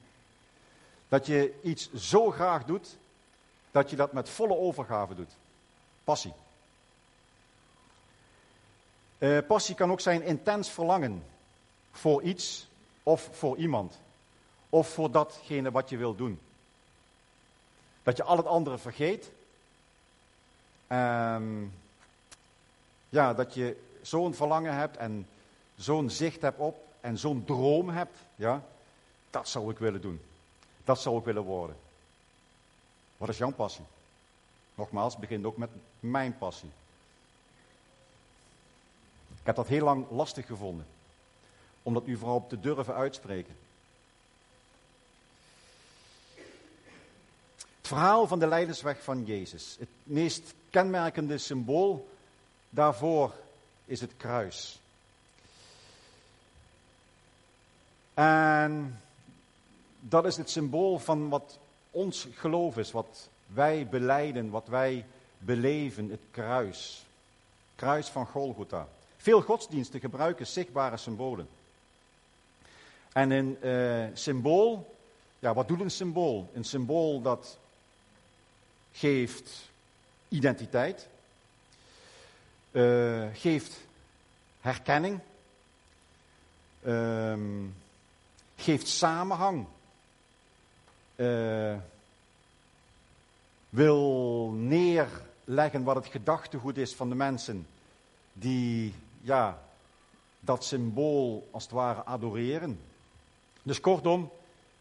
dat 1.09 1.27
je 1.27 1.61
iets 1.63 1.93
zo 1.93 2.31
graag 2.31 2.65
doet, 2.65 2.97
dat 3.71 3.91
je 3.91 3.97
dat 3.97 4.13
met 4.13 4.29
volle 4.29 4.57
overgave 4.57 5.15
doet. 5.15 5.31
Passie. 6.05 6.33
Uh, 9.19 9.39
passie 9.47 9.75
kan 9.75 9.91
ook 9.91 10.01
zijn 10.01 10.23
intens 10.23 10.71
verlangen 10.71 11.25
voor 11.93 12.23
iets 12.23 12.69
of 13.03 13.29
voor 13.33 13.57
iemand. 13.57 13.99
Of 14.69 14.89
voor 14.89 15.11
datgene 15.11 15.71
wat 15.71 15.89
je 15.89 15.97
wil 15.97 16.15
doen. 16.15 16.41
Dat 18.03 18.17
je 18.17 18.23
al 18.23 18.37
het 18.37 18.47
andere 18.47 18.79
vergeet. 18.79 19.31
Um, 20.89 21.73
ja, 23.09 23.35
dat 23.35 23.55
je 23.55 23.77
zo'n 24.03 24.35
verlangen 24.35 24.75
hebt 24.75 24.97
en 24.97 25.27
zo'n 25.78 26.11
zicht 26.11 26.42
hebt 26.42 26.58
op 26.58 26.87
en 27.00 27.18
zo'n 27.18 27.44
droom 27.44 27.88
hebt. 27.88 28.18
Ja, 28.35 28.62
dat 29.30 29.49
zou 29.49 29.70
ik 29.70 29.78
willen 29.78 30.00
doen. 30.00 30.20
Dat 30.85 31.00
zou 31.00 31.18
ik 31.18 31.25
willen 31.25 31.42
worden. 31.42 31.76
Wat 33.16 33.28
is 33.28 33.38
jouw 33.38 33.52
passie? 33.52 33.85
Nogmaals, 34.75 35.16
begint 35.16 35.44
ook 35.44 35.56
met 35.56 35.70
mijn 36.00 36.38
passie. 36.38 36.70
Ik 39.28 39.47
heb 39.47 39.56
dat 39.56 39.66
heel 39.66 39.85
lang 39.85 40.11
lastig 40.11 40.47
gevonden. 40.47 40.87
Om 41.82 41.94
dat 41.94 42.06
u 42.06 42.16
vooral 42.16 42.47
te 42.47 42.61
durven 42.61 42.94
uitspreken. 42.94 43.56
Het 47.88 47.97
verhaal 47.97 48.26
van 48.26 48.38
de 48.38 48.47
leidersweg 48.47 49.02
van 49.02 49.25
Jezus. 49.25 49.76
Het 49.78 49.88
meest 50.02 50.54
kenmerkende 50.70 51.38
symbool 51.38 52.08
daarvoor 52.70 53.35
is 53.85 54.00
het 54.00 54.16
kruis. 54.16 54.80
En 58.19 59.01
dat 60.01 60.25
is 60.25 60.37
het 60.37 60.51
symbool 60.51 60.99
van 60.99 61.29
wat 61.29 61.59
ons 61.91 62.29
geloof 62.35 62.77
is, 62.77 62.93
wat 62.93 63.29
wij 63.47 63.87
beleiden, 63.87 64.51
wat 64.51 64.69
wij 64.69 65.05
beleven, 65.39 66.11
het 66.11 66.21
kruis. 66.31 67.05
Kruis 67.75 68.09
van 68.09 68.27
Golgotha. 68.27 68.89
Veel 69.17 69.43
godsdiensten 69.43 70.01
gebruiken 70.01 70.47
zichtbare 70.47 70.97
symbolen. 70.97 71.49
En 73.13 73.31
een 73.31 73.59
uh, 73.63 74.07
symbool, 74.15 74.95
ja, 75.39 75.55
wat 75.55 75.69
doet 75.69 75.81
een 75.81 75.91
symbool? 75.91 76.51
Een 76.55 76.65
symbool 76.65 77.23
dat 77.23 77.59
geeft 78.93 79.51
identiteit, 80.29 81.09
uh, 82.71 83.27
geeft 83.33 83.77
herkenning, 84.61 85.21
uh, 86.83 87.35
geeft 88.59 88.88
samenhang, 88.88 89.67
uh, 91.17 91.77
wil 93.69 94.50
neerleggen 94.50 95.83
wat 95.83 95.97
het 95.97 96.07
gedachtegoed 96.07 96.77
is 96.77 96.95
van 96.95 97.09
de 97.09 97.15
mensen 97.15 97.67
die 98.33 98.95
ja, 99.21 99.59
dat 100.41 100.65
symbool 100.65 101.49
als 101.50 101.62
het 101.62 101.73
ware 101.73 102.05
adoreren. 102.05 102.81
Dus 103.62 103.81
kortom, 103.81 104.31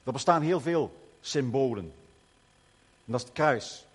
er 0.04 0.12
bestaan 0.12 0.42
heel 0.42 0.62
veel 0.62 0.96
symbolen. 1.22 1.94
En 3.06 3.12
dat 3.12 3.20
is 3.20 3.26
het 3.26 3.36
kruis. 3.36 3.86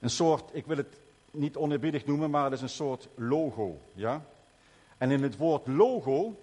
Een 0.00 0.10
soort, 0.10 0.50
ik 0.52 0.66
wil 0.66 0.76
het 0.76 0.94
niet 1.30 1.56
oneerbiedig 1.56 2.06
noemen, 2.06 2.30
maar 2.30 2.44
het 2.44 2.52
is 2.52 2.60
een 2.60 2.68
soort 2.68 3.08
logo. 3.14 3.78
Ja? 3.94 4.24
En 4.98 5.10
in 5.10 5.22
het 5.22 5.36
woord 5.36 5.66
logo 5.66 6.36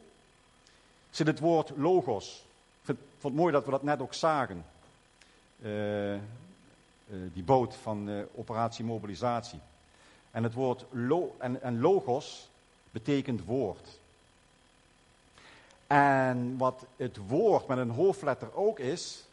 zit 1.09 1.27
het 1.27 1.39
woord 1.39 1.71
logos. 1.77 2.43
Ik 2.85 2.95
vond 3.19 3.33
het 3.33 3.41
mooi 3.41 3.53
dat 3.53 3.65
we 3.65 3.71
dat 3.71 3.83
net 3.83 4.01
ook 4.01 4.13
zagen. 4.13 4.65
Uh, 5.61 6.13
uh, 6.13 6.19
die 7.07 7.43
boot 7.43 7.75
van 7.75 8.09
uh, 8.09 8.23
operatie 8.35 8.85
mobilisatie. 8.85 9.59
En 10.31 10.43
het 10.43 10.53
woord 10.53 10.85
lo 10.91 11.35
en, 11.37 11.61
en 11.61 11.79
logos 11.79 12.49
betekent 12.91 13.45
woord. 13.45 13.87
En 15.87 16.57
wat 16.57 16.85
het 16.95 17.17
woord 17.27 17.67
met 17.67 17.77
een 17.77 17.89
hoofdletter 17.89 18.55
ook 18.55 18.79
is, 18.79 19.23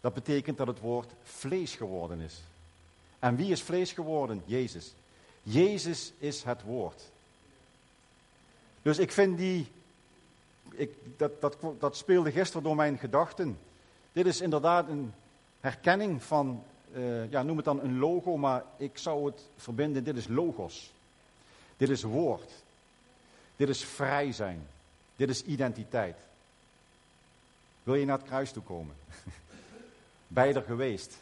dat 0.00 0.14
betekent 0.14 0.56
dat 0.56 0.66
het 0.66 0.80
woord 0.80 1.12
vlees 1.22 1.74
geworden 1.74 2.20
is. 2.20 2.42
En 3.18 3.36
wie 3.36 3.50
is 3.50 3.62
vlees 3.62 3.92
geworden? 3.92 4.42
Jezus. 4.44 4.94
Jezus 5.42 6.12
is 6.18 6.42
het 6.42 6.62
woord. 6.62 7.02
Dus 8.82 8.98
ik 8.98 9.12
vind 9.12 9.38
die, 9.38 9.66
ik, 10.76 10.90
dat, 11.16 11.40
dat, 11.40 11.56
dat 11.78 11.96
speelde 11.96 12.32
gisteren 12.32 12.62
door 12.62 12.76
mijn 12.76 12.98
gedachten. 12.98 13.58
Dit 14.12 14.26
is 14.26 14.40
inderdaad 14.40 14.88
een 14.88 15.12
herkenning 15.60 16.22
van, 16.22 16.64
uh, 16.96 17.30
ja, 17.30 17.42
noem 17.42 17.56
het 17.56 17.64
dan 17.64 17.80
een 17.80 17.98
logo, 17.98 18.36
maar 18.36 18.64
ik 18.76 18.98
zou 18.98 19.26
het 19.26 19.48
verbinden, 19.56 20.04
dit 20.04 20.16
is 20.16 20.28
logos. 20.28 20.92
Dit 21.76 21.88
is 21.88 22.02
woord. 22.02 22.50
Dit 23.56 23.68
is 23.68 23.84
vrij 23.84 24.32
zijn. 24.32 24.66
Dit 25.16 25.28
is 25.28 25.44
identiteit. 25.44 26.16
Wil 27.82 27.94
je 27.94 28.04
naar 28.04 28.18
het 28.18 28.26
kruis 28.26 28.52
toe 28.52 28.62
komen? 28.62 28.94
Ben 30.26 30.48
je 30.48 30.54
er 30.54 30.62
geweest? 30.62 31.16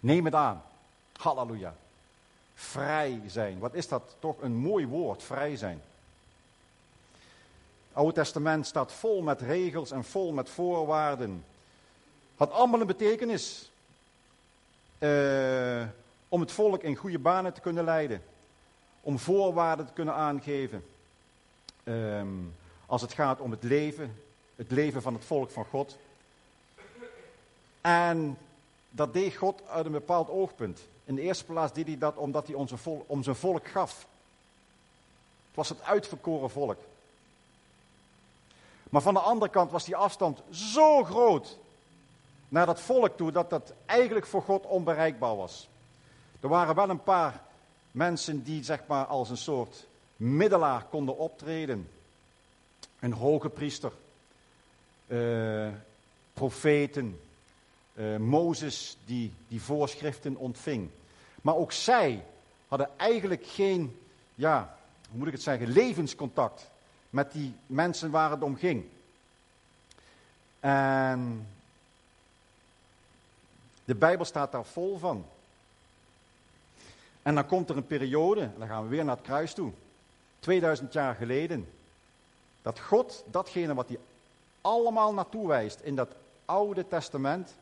Neem 0.00 0.24
het 0.24 0.34
aan. 0.34 0.62
Halleluja. 1.12 1.74
Vrij 2.54 3.20
zijn. 3.26 3.58
Wat 3.58 3.74
is 3.74 3.88
dat 3.88 4.16
toch 4.18 4.42
een 4.42 4.54
mooi 4.54 4.86
woord, 4.86 5.22
vrij 5.22 5.56
zijn. 5.56 5.82
Oude 7.92 8.12
Testament 8.12 8.66
staat 8.66 8.92
vol 8.92 9.22
met 9.22 9.40
regels 9.40 9.90
en 9.90 10.04
vol 10.04 10.32
met 10.32 10.48
voorwaarden. 10.48 11.44
Had 12.36 12.50
allemaal 12.50 12.80
een 12.80 12.86
betekenis. 12.86 13.70
Uh, 14.98 15.82
om 16.28 16.40
het 16.40 16.52
volk 16.52 16.82
in 16.82 16.96
goede 16.96 17.18
banen 17.18 17.52
te 17.52 17.60
kunnen 17.60 17.84
leiden. 17.84 18.22
Om 19.00 19.18
voorwaarden 19.18 19.86
te 19.86 19.92
kunnen 19.92 20.14
aangeven. 20.14 20.84
Um, 21.84 22.54
als 22.86 23.02
het 23.02 23.12
gaat 23.12 23.40
om 23.40 23.50
het 23.50 23.62
leven. 23.62 24.16
Het 24.56 24.70
leven 24.70 25.02
van 25.02 25.14
het 25.14 25.24
volk 25.24 25.50
van 25.50 25.64
God. 25.64 25.96
En 27.80 28.38
dat 28.90 29.12
deed 29.12 29.34
God 29.34 29.68
uit 29.68 29.86
een 29.86 29.92
bepaald 29.92 30.28
oogpunt. 30.28 30.80
In 31.04 31.14
de 31.14 31.20
eerste 31.20 31.44
plaats 31.44 31.72
deed 31.72 31.86
hij 31.86 31.98
dat 31.98 32.16
omdat 32.16 32.46
hij 32.46 32.56
onze 32.56 32.76
vol, 32.76 33.04
om 33.06 33.22
zijn 33.22 33.36
volk 33.36 33.68
gaf. 33.68 33.98
Het 35.46 35.54
was 35.54 35.68
het 35.68 35.82
uitverkoren 35.82 36.50
volk. 36.50 36.78
Maar 38.92 39.02
van 39.02 39.14
de 39.14 39.20
andere 39.20 39.50
kant 39.50 39.70
was 39.70 39.84
die 39.84 39.96
afstand 39.96 40.42
zo 40.50 41.04
groot 41.04 41.58
naar 42.48 42.66
dat 42.66 42.80
volk 42.80 43.16
toe 43.16 43.32
dat 43.32 43.50
dat 43.50 43.72
eigenlijk 43.86 44.26
voor 44.26 44.42
God 44.42 44.66
onbereikbaar 44.66 45.36
was. 45.36 45.68
Er 46.40 46.48
waren 46.48 46.74
wel 46.74 46.90
een 46.90 47.02
paar 47.02 47.42
mensen 47.90 48.42
die 48.42 48.64
zeg 48.64 48.82
maar 48.86 49.04
als 49.04 49.30
een 49.30 49.36
soort 49.36 49.86
middelaar 50.16 50.84
konden 50.84 51.18
optreden. 51.18 51.88
Een 53.00 53.12
hoge 53.12 53.48
priester, 53.48 53.92
uh, 55.06 55.68
profeten, 56.32 57.20
uh, 57.94 58.16
Mozes 58.16 58.96
die 59.04 59.32
die 59.48 59.62
voorschriften 59.62 60.36
ontving. 60.36 60.88
Maar 61.42 61.56
ook 61.56 61.72
zij 61.72 62.24
hadden 62.68 62.88
eigenlijk 62.96 63.46
geen, 63.46 64.00
ja, 64.34 64.76
hoe 65.08 65.18
moet 65.18 65.26
ik 65.26 65.32
het 65.32 65.42
zeggen, 65.42 65.68
levenscontact 65.68 66.70
met 67.12 67.32
die 67.32 67.54
mensen 67.66 68.10
waar 68.10 68.30
het 68.30 68.42
om 68.42 68.56
ging. 68.56 68.84
En 70.60 71.46
de 73.84 73.94
Bijbel 73.94 74.24
staat 74.24 74.52
daar 74.52 74.64
vol 74.64 74.98
van. 74.98 75.26
En 77.22 77.34
dan 77.34 77.46
komt 77.46 77.68
er 77.68 77.76
een 77.76 77.86
periode, 77.86 78.40
en 78.40 78.54
dan 78.58 78.68
gaan 78.68 78.82
we 78.82 78.88
weer 78.88 79.04
naar 79.04 79.16
het 79.16 79.24
kruis 79.24 79.54
toe, 79.54 79.72
2000 80.38 80.92
jaar 80.92 81.14
geleden, 81.14 81.68
dat 82.62 82.80
God 82.80 83.24
datgene 83.26 83.74
wat 83.74 83.88
hij 83.88 83.98
allemaal 84.60 85.14
naartoe 85.14 85.46
wijst 85.46 85.80
in 85.80 85.96
dat 85.96 86.08
Oude 86.44 86.88
Testament, 86.88 87.54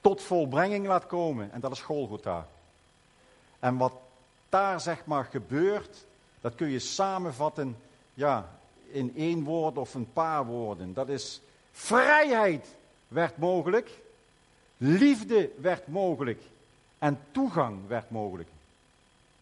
tot 0.00 0.22
volbrenging 0.22 0.86
laat 0.86 1.06
komen. 1.06 1.52
En 1.52 1.60
dat 1.60 1.72
is 1.72 1.80
Golgotha. 1.80 2.46
En 3.58 3.76
wat 3.76 3.92
daar 4.48 4.80
zeg 4.80 5.04
maar 5.04 5.24
gebeurt, 5.24 6.04
dat 6.44 6.54
kun 6.54 6.68
je 6.68 6.78
samenvatten 6.78 7.76
ja, 8.14 8.58
in 8.90 9.12
één 9.16 9.44
woord 9.44 9.78
of 9.78 9.94
een 9.94 10.12
paar 10.12 10.46
woorden. 10.46 10.94
Dat 10.94 11.08
is 11.08 11.40
vrijheid 11.72 12.66
werd 13.08 13.36
mogelijk, 13.36 13.90
liefde 14.76 15.50
werd 15.60 15.86
mogelijk 15.86 16.42
en 16.98 17.18
toegang 17.30 17.86
werd 17.86 18.10
mogelijk. 18.10 18.48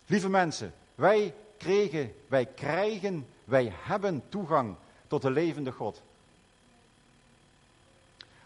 Lieve 0.07 0.29
mensen, 0.29 0.75
wij 0.95 1.35
kregen, 1.57 2.15
wij 2.27 2.47
krijgen, 2.47 3.27
wij 3.45 3.73
hebben 3.75 4.23
toegang 4.29 4.75
tot 5.07 5.23
de 5.23 5.31
levende 5.31 5.73
God. 5.73 6.03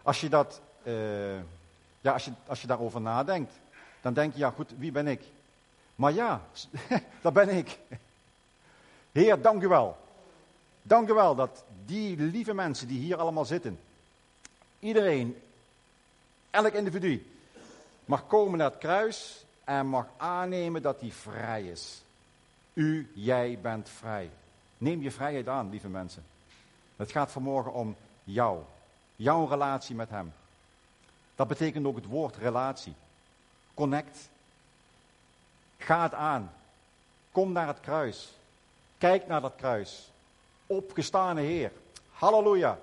Als 0.01 0.21
je 0.21 0.29
dat 0.29 0.61
uh, 0.83 0.93
ja, 2.01 2.11
als 2.13 2.25
je, 2.25 2.31
als 2.47 2.61
je 2.61 2.67
daarover 2.67 3.01
nadenkt, 3.01 3.53
dan 4.01 4.13
denk 4.13 4.33
je, 4.33 4.39
ja 4.39 4.49
goed, 4.49 4.71
wie 4.77 4.91
ben 4.91 5.07
ik? 5.07 5.21
Maar 5.95 6.13
ja, 6.13 6.41
dat 7.21 7.33
ben 7.33 7.49
ik. 7.49 7.79
Heer, 9.17 9.41
dank 9.41 9.63
u 9.63 9.67
wel. 9.67 9.97
Dank 10.81 11.09
u 11.09 11.13
wel 11.13 11.35
dat 11.35 11.63
die 11.85 12.17
lieve 12.17 12.53
mensen 12.53 12.87
die 12.87 12.99
hier 12.99 13.17
allemaal 13.17 13.45
zitten, 13.45 13.79
iedereen, 14.79 15.41
elk 16.49 16.73
individu, 16.73 17.25
mag 18.05 18.27
komen 18.27 18.57
naar 18.57 18.69
het 18.69 18.79
kruis 18.79 19.45
en 19.63 19.87
mag 19.87 20.07
aannemen 20.17 20.81
dat 20.81 20.99
hij 20.99 21.11
vrij 21.11 21.63
is. 21.63 22.01
U, 22.73 23.11
jij 23.13 23.59
bent 23.61 23.89
vrij. 23.89 24.29
Neem 24.77 25.01
je 25.01 25.11
vrijheid 25.11 25.47
aan, 25.47 25.69
lieve 25.69 25.89
mensen. 25.89 26.23
Het 26.95 27.11
gaat 27.11 27.31
vanmorgen 27.31 27.73
om 27.73 27.95
jou. 28.23 28.59
Jouw 29.15 29.45
relatie 29.45 29.95
met 29.95 30.09
hem. 30.09 30.33
Dat 31.35 31.47
betekent 31.47 31.85
ook 31.85 31.95
het 31.95 32.05
woord 32.05 32.35
relatie. 32.35 32.93
Connect. 33.73 34.29
Ga 35.77 36.03
het 36.03 36.13
aan. 36.13 36.51
Kom 37.31 37.51
naar 37.51 37.67
het 37.67 37.79
kruis. 37.79 38.36
Kijk 38.97 39.27
naar 39.27 39.41
dat 39.41 39.55
kruis. 39.55 40.11
Opgestane 40.65 41.41
Heer. 41.41 41.71
Halleluja. 42.11 42.79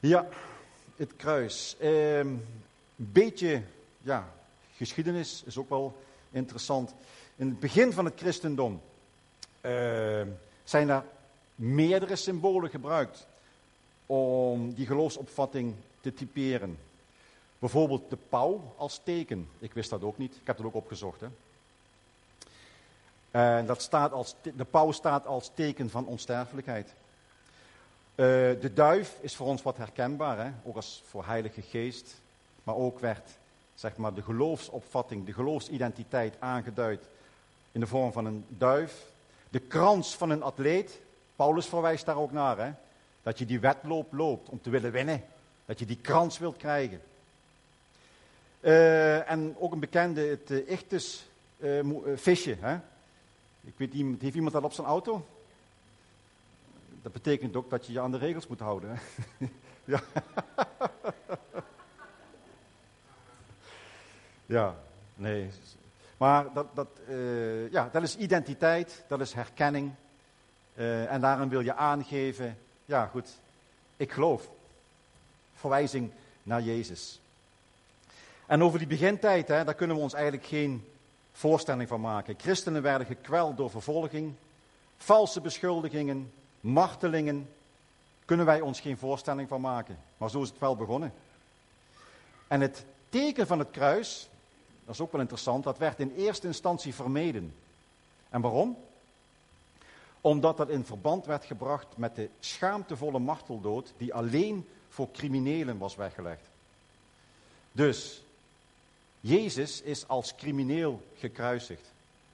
Ja, 0.00 0.28
het 0.96 1.16
kruis. 1.16 1.76
Ehm, 1.78 2.26
een 2.26 2.42
beetje 2.96 3.62
ja, 4.02 4.32
geschiedenis 4.76 5.42
is 5.46 5.56
ook 5.56 5.68
wel 5.68 5.96
interessant. 6.30 6.94
In 7.36 7.48
het 7.48 7.60
begin 7.60 7.92
van 7.92 8.04
het 8.04 8.14
christendom 8.16 8.80
ehm, 9.60 10.28
zijn 10.64 10.88
er 10.88 11.04
meerdere 11.54 12.16
symbolen 12.16 12.70
gebruikt 12.70 13.26
om 14.06 14.74
die 14.74 14.86
geloofsopvatting 14.86 15.74
te 16.00 16.14
typeren. 16.14 16.78
Bijvoorbeeld 17.58 18.10
de 18.10 18.18
pauw 18.28 18.74
als 18.76 19.00
teken. 19.04 19.48
Ik 19.58 19.72
wist 19.72 19.90
dat 19.90 20.02
ook 20.02 20.18
niet. 20.18 20.34
Ik 20.34 20.46
heb 20.46 20.56
het 20.56 20.66
ook 20.66 20.74
opgezocht. 20.74 21.20
Hè. 21.20 21.26
En 23.34 23.66
dat 23.66 23.82
staat 23.82 24.12
als, 24.12 24.34
de 24.42 24.64
pauw 24.64 24.92
staat 24.92 25.26
als 25.26 25.50
teken 25.54 25.90
van 25.90 26.06
onsterfelijkheid. 26.06 26.88
Uh, 26.88 28.26
de 28.60 28.70
duif 28.74 29.18
is 29.20 29.36
voor 29.36 29.46
ons 29.46 29.62
wat 29.62 29.76
herkenbaar, 29.76 30.38
hè? 30.38 30.50
ook 30.64 30.76
als 30.76 31.02
voor 31.08 31.26
Heilige 31.26 31.62
Geest. 31.62 32.14
Maar 32.62 32.74
ook 32.74 32.98
werd 32.98 33.30
zeg 33.74 33.96
maar, 33.96 34.14
de 34.14 34.22
geloofsopvatting, 34.22 35.26
de 35.26 35.32
geloofsidentiteit 35.32 36.34
aangeduid 36.38 37.02
in 37.72 37.80
de 37.80 37.86
vorm 37.86 38.12
van 38.12 38.24
een 38.24 38.44
duif. 38.48 39.06
De 39.48 39.60
krans 39.60 40.16
van 40.16 40.30
een 40.30 40.42
atleet, 40.42 41.00
Paulus 41.36 41.66
verwijst 41.66 42.06
daar 42.06 42.18
ook 42.18 42.32
naar, 42.32 42.58
hè? 42.58 42.70
dat 43.22 43.38
je 43.38 43.46
die 43.46 43.60
wedloop 43.60 44.12
loopt 44.12 44.48
om 44.48 44.60
te 44.62 44.70
willen 44.70 44.92
winnen. 44.92 45.24
Dat 45.64 45.78
je 45.78 45.86
die 45.86 45.98
krans 46.00 46.38
wilt 46.38 46.56
krijgen. 46.56 47.00
Uh, 48.60 49.30
en 49.30 49.56
ook 49.58 49.72
een 49.72 49.80
bekende, 49.80 50.20
het 50.20 50.50
Ichthus 50.50 51.26
visje. 52.14 52.56
Hè? 52.60 52.78
Ik 53.64 53.74
weet 53.76 53.92
niet, 53.92 54.22
heeft 54.22 54.34
iemand 54.34 54.52
dat 54.52 54.62
op 54.62 54.72
zijn 54.72 54.86
auto? 54.86 55.26
Dat 57.02 57.12
betekent 57.12 57.56
ook 57.56 57.70
dat 57.70 57.86
je 57.86 57.92
je 57.92 58.00
aan 58.00 58.10
de 58.10 58.18
regels 58.18 58.46
moet 58.46 58.60
houden. 58.60 58.98
Ja. 59.86 60.00
ja, 64.46 64.74
nee. 65.14 65.50
Maar 66.16 66.52
dat, 66.52 66.66
dat, 66.74 66.88
uh, 67.08 67.70
ja, 67.70 67.88
dat 67.92 68.02
is 68.02 68.16
identiteit, 68.16 69.04
dat 69.08 69.20
is 69.20 69.32
herkenning. 69.32 69.92
Uh, 70.74 71.12
en 71.12 71.20
daarin 71.20 71.48
wil 71.48 71.60
je 71.60 71.74
aangeven, 71.74 72.58
ja 72.84 73.06
goed, 73.06 73.28
ik 73.96 74.12
geloof. 74.12 74.48
Verwijzing 75.54 76.10
naar 76.42 76.62
Jezus. 76.62 77.20
En 78.46 78.62
over 78.62 78.78
die 78.78 78.88
begintijd, 78.88 79.48
hè, 79.48 79.64
daar 79.64 79.74
kunnen 79.74 79.96
we 79.96 80.02
ons 80.02 80.14
eigenlijk 80.14 80.46
geen 80.46 80.84
voorstelling 81.34 81.88
van 81.88 82.00
maken. 82.00 82.34
Christenen 82.38 82.82
werden 82.82 83.06
gekweld 83.06 83.56
door 83.56 83.70
vervolging, 83.70 84.34
valse 84.96 85.40
beschuldigingen, 85.40 86.32
martelingen. 86.60 87.48
Kunnen 88.24 88.46
wij 88.46 88.60
ons 88.60 88.80
geen 88.80 88.98
voorstelling 88.98 89.48
van 89.48 89.60
maken. 89.60 89.98
Maar 90.16 90.30
zo 90.30 90.42
is 90.42 90.48
het 90.48 90.58
wel 90.58 90.76
begonnen. 90.76 91.12
En 92.46 92.60
het 92.60 92.84
teken 93.08 93.46
van 93.46 93.58
het 93.58 93.70
kruis, 93.70 94.28
dat 94.84 94.94
is 94.94 95.00
ook 95.00 95.12
wel 95.12 95.20
interessant, 95.20 95.64
dat 95.64 95.78
werd 95.78 96.00
in 96.00 96.14
eerste 96.16 96.46
instantie 96.46 96.94
vermeden. 96.94 97.54
En 98.28 98.40
waarom? 98.40 98.76
Omdat 100.20 100.56
dat 100.56 100.68
in 100.68 100.84
verband 100.84 101.26
werd 101.26 101.44
gebracht 101.44 101.96
met 101.96 102.16
de 102.16 102.28
schaamtevolle 102.40 103.18
marteldood 103.18 103.92
die 103.96 104.14
alleen 104.14 104.68
voor 104.88 105.10
criminelen 105.10 105.78
was 105.78 105.94
weggelegd. 105.94 106.48
Dus 107.72 108.23
Jezus 109.26 109.80
is 109.80 110.08
als 110.08 110.34
crimineel 110.34 111.02
gekruisigd. 111.18 111.92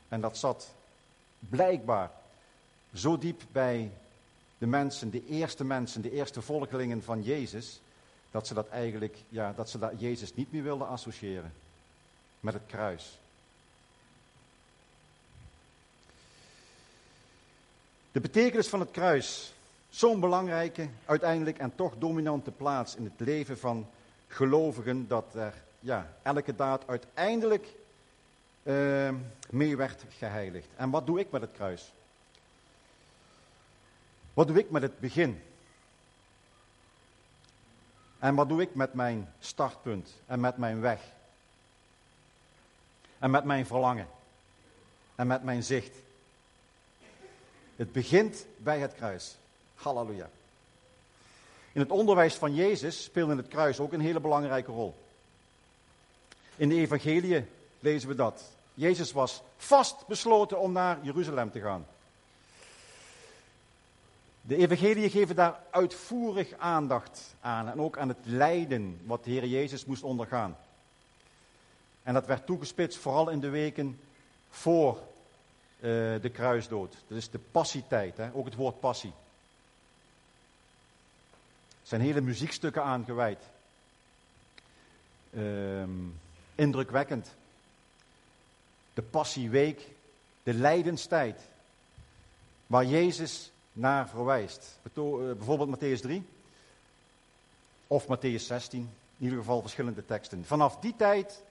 En 0.09 0.21
dat 0.21 0.39
zat 0.39 0.75
blijkbaar 1.39 2.11
zo 2.95 3.19
diep 3.19 3.43
bij 3.53 3.91
de 4.59 4.67
mensen, 4.67 5.11
de 5.11 5.27
eerste 5.27 5.65
mensen, 5.65 6.03
de 6.03 6.13
eerste 6.13 6.43
volgelingen 6.43 7.03
van 7.03 7.23
Jezus, 7.23 7.81
dat 8.31 8.47
ze 8.47 8.55
dat 8.55 8.69
eigenlijk, 8.69 9.17
ja, 9.29 9.53
dat 9.53 9.71
ze 9.71 9.79
dat 9.79 10.01
Jezus 10.01 10.35
niet 10.35 10.53
meer 10.53 10.63
wilden 10.63 10.89
associëren 10.89 11.53
met 12.41 12.55
het 12.55 12.67
kruis. 12.67 13.19
De 18.13 18.21
betekenis 18.21 18.69
van 18.69 18.81
het 18.81 18.91
kruis, 18.91 19.53
zo'n 19.91 20.21
belangrijke, 20.21 20.89
uiteindelijk 21.05 21.59
en 21.59 21.75
toch 21.75 21.95
dominante 21.99 22.51
plaats 22.51 22.97
in 22.97 23.05
het 23.05 23.27
leven 23.29 23.59
van 23.59 23.87
gelovigen, 24.29 25.09
dat 25.09 25.35
er 25.35 25.55
ja, 25.81 26.13
elke 26.23 26.55
daad 26.55 26.87
uiteindelijk 26.87 27.67
uh, 28.63 29.11
mee 29.51 29.77
werd 29.77 30.05
geheiligd. 30.09 30.69
En 30.77 30.91
wat 30.91 31.07
doe 31.07 31.21
ik 31.21 31.31
met 31.31 31.41
het 31.41 31.53
kruis? 31.53 31.93
Wat 34.35 34.47
doe 34.47 34.59
ik 34.59 34.71
met 34.71 34.83
het 34.83 35.01
begin? 35.01 35.43
En 38.19 38.35
wat 38.35 38.49
doe 38.49 38.61
ik 38.61 38.75
met 38.75 38.95
mijn 38.95 39.33
startpunt 39.39 40.15
en 40.27 40.41
met 40.41 40.57
mijn 40.57 40.81
weg? 40.81 41.01
En 43.19 43.31
met 43.31 43.45
mijn 43.45 43.67
verlangen? 43.67 44.09
En 45.15 45.27
met 45.27 45.43
mijn 45.43 45.63
zicht? 45.63 45.97
Het 47.77 47.93
begint 47.93 48.47
bij 48.57 48.79
het 48.79 48.95
kruis. 48.95 49.37
Halleluja. 49.75 50.31
In 51.73 51.81
het 51.81 51.91
onderwijs 51.91 52.35
van 52.35 52.55
Jezus 52.55 53.03
speelde 53.03 53.37
het 53.37 53.49
kruis 53.49 53.81
ook 53.81 53.93
een 53.93 54.01
hele 54.01 54.21
belangrijke 54.21 54.73
rol. 54.73 55.00
In 56.61 56.69
de 56.69 56.75
evangelie 56.75 57.45
lezen 57.79 58.09
we 58.09 58.15
dat. 58.15 58.43
Jezus 58.75 59.13
was 59.13 59.43
vast 59.57 60.07
besloten 60.07 60.59
om 60.61 60.73
naar 60.73 60.99
Jeruzalem 61.03 61.51
te 61.51 61.61
gaan. 61.61 61.87
De 64.41 64.57
evangelie 64.57 65.11
geven 65.11 65.37
daar 65.37 65.61
uitvoerig 65.71 66.53
aandacht 66.59 67.35
aan 67.41 67.69
en 67.69 67.81
ook 67.81 67.99
aan 67.99 68.09
het 68.09 68.25
lijden 68.25 69.01
wat 69.05 69.25
de 69.25 69.31
Heer 69.31 69.47
Jezus 69.47 69.85
moest 69.85 70.03
ondergaan. 70.03 70.57
En 72.03 72.15
dat 72.15 72.27
werd 72.27 72.47
toegespitst 72.47 72.99
vooral 72.99 73.29
in 73.29 73.41
de 73.41 73.51
weken 73.51 74.01
voor 74.51 74.97
uh, 74.97 75.03
de 76.21 76.31
kruisdood. 76.33 76.97
Dat 77.09 77.19
is 77.19 77.31
de 77.31 77.41
passietijd, 77.51 78.17
hè? 78.17 78.31
ook 78.35 78.45
het 78.45 78.55
woord 78.55 78.81
passie. 78.81 79.13
Er 81.71 81.89
zijn 81.89 82.01
hele 82.01 82.21
muziekstukken 82.21 82.83
aangeweid. 82.83 83.43
Um, 85.37 86.19
indrukwekkend. 86.61 87.35
De 88.95 89.03
passieweek, 89.03 89.89
de 90.43 90.55
lijdenstijd, 90.55 91.41
waar 92.67 92.85
Jezus 92.85 93.51
naar 93.73 94.09
verwijst. 94.09 94.79
Eh, 94.83 95.03
bijvoorbeeld 95.37 95.77
Matthäus 95.77 96.01
3 96.01 96.23
of 97.87 98.05
Matthäus 98.05 98.43
16, 98.47 98.81
in 98.81 99.25
ieder 99.25 99.39
geval 99.39 99.61
verschillende 99.61 100.07
teksten. 100.07 100.45
Vanaf 100.45 100.77
die 100.77 100.95
tijd 100.97 101.43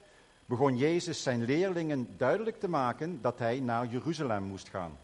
begon 0.46 0.76
Jezus 0.76 1.22
zijn 1.22 1.44
leerlingen 1.44 2.08
duidelijk 2.16 2.60
te 2.60 2.68
maken 2.68 3.18
dat 3.22 3.38
hij 3.38 3.60
naar 3.60 3.86
Jeruzalem 3.86 4.42
moest 4.42 4.68
gaan. 4.68 4.98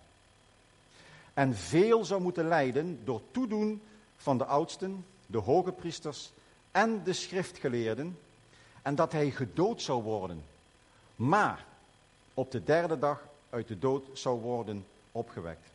En 1.34 1.54
veel 1.54 2.04
zou 2.04 2.20
moeten 2.20 2.48
lijden 2.48 3.00
door 3.04 3.22
toedoen 3.30 3.82
van 4.16 4.38
de 4.38 4.44
oudsten, 4.44 5.04
de 5.26 5.38
hoge 5.38 5.72
priesters 5.72 6.32
en 6.70 7.02
de 7.04 7.12
schriftgeleerden, 7.12 8.18
en 8.86 8.94
dat 8.94 9.12
hij 9.12 9.30
gedood 9.30 9.82
zou 9.82 10.02
worden, 10.02 10.44
maar 11.16 11.64
op 12.34 12.50
de 12.50 12.64
derde 12.64 12.98
dag 12.98 13.28
uit 13.50 13.68
de 13.68 13.78
dood 13.78 14.18
zou 14.18 14.40
worden 14.40 14.86
opgewekt. 15.12 15.68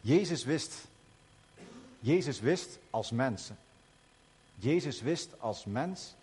Jezus 0.00 0.44
wist, 0.44 0.74
Jezus 2.00 2.40
wist 2.40 2.78
als 2.90 3.10
mens, 3.10 3.50
Jezus 4.54 5.00
wist 5.00 5.40
als 5.40 5.64
mens 5.64 6.14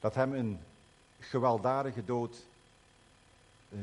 dat 0.00 0.14
hem 0.14 0.34
een 0.34 0.58
gewelddadige 1.18 2.04
dood 2.04 2.46
uh, 3.68 3.80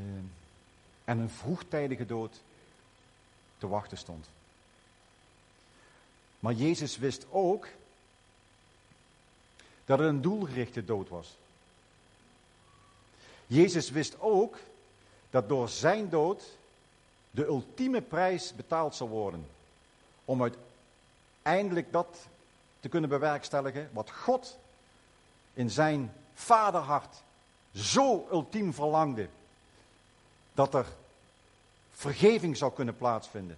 en 1.03 1.17
een 1.17 1.29
vroegtijdige 1.29 2.05
dood 2.05 2.41
te 3.57 3.67
wachten 3.67 3.97
stond. 3.97 4.25
Maar 6.39 6.53
Jezus 6.53 6.97
wist 6.97 7.25
ook 7.29 7.67
dat 9.85 9.99
het 9.99 10.07
een 10.07 10.21
doelgerichte 10.21 10.85
dood 10.85 11.09
was. 11.09 11.35
Jezus 13.47 13.89
wist 13.89 14.19
ook 14.19 14.57
dat 15.29 15.49
door 15.49 15.69
zijn 15.69 16.09
dood 16.09 16.43
de 17.31 17.45
ultieme 17.45 18.01
prijs 18.01 18.53
betaald 18.55 18.95
zal 18.95 19.07
worden. 19.07 19.47
Om 20.25 20.41
uiteindelijk 20.41 21.91
dat 21.91 22.17
te 22.79 22.89
kunnen 22.89 23.09
bewerkstelligen 23.09 23.89
wat 23.93 24.11
God 24.11 24.57
in 25.53 25.69
zijn 25.69 26.13
vaderhart 26.33 27.15
zo 27.73 28.27
ultiem 28.31 28.73
verlangde. 28.73 29.27
Dat 30.55 30.73
er 30.73 30.85
vergeving 31.91 32.57
zou 32.57 32.73
kunnen 32.73 32.97
plaatsvinden. 32.97 33.57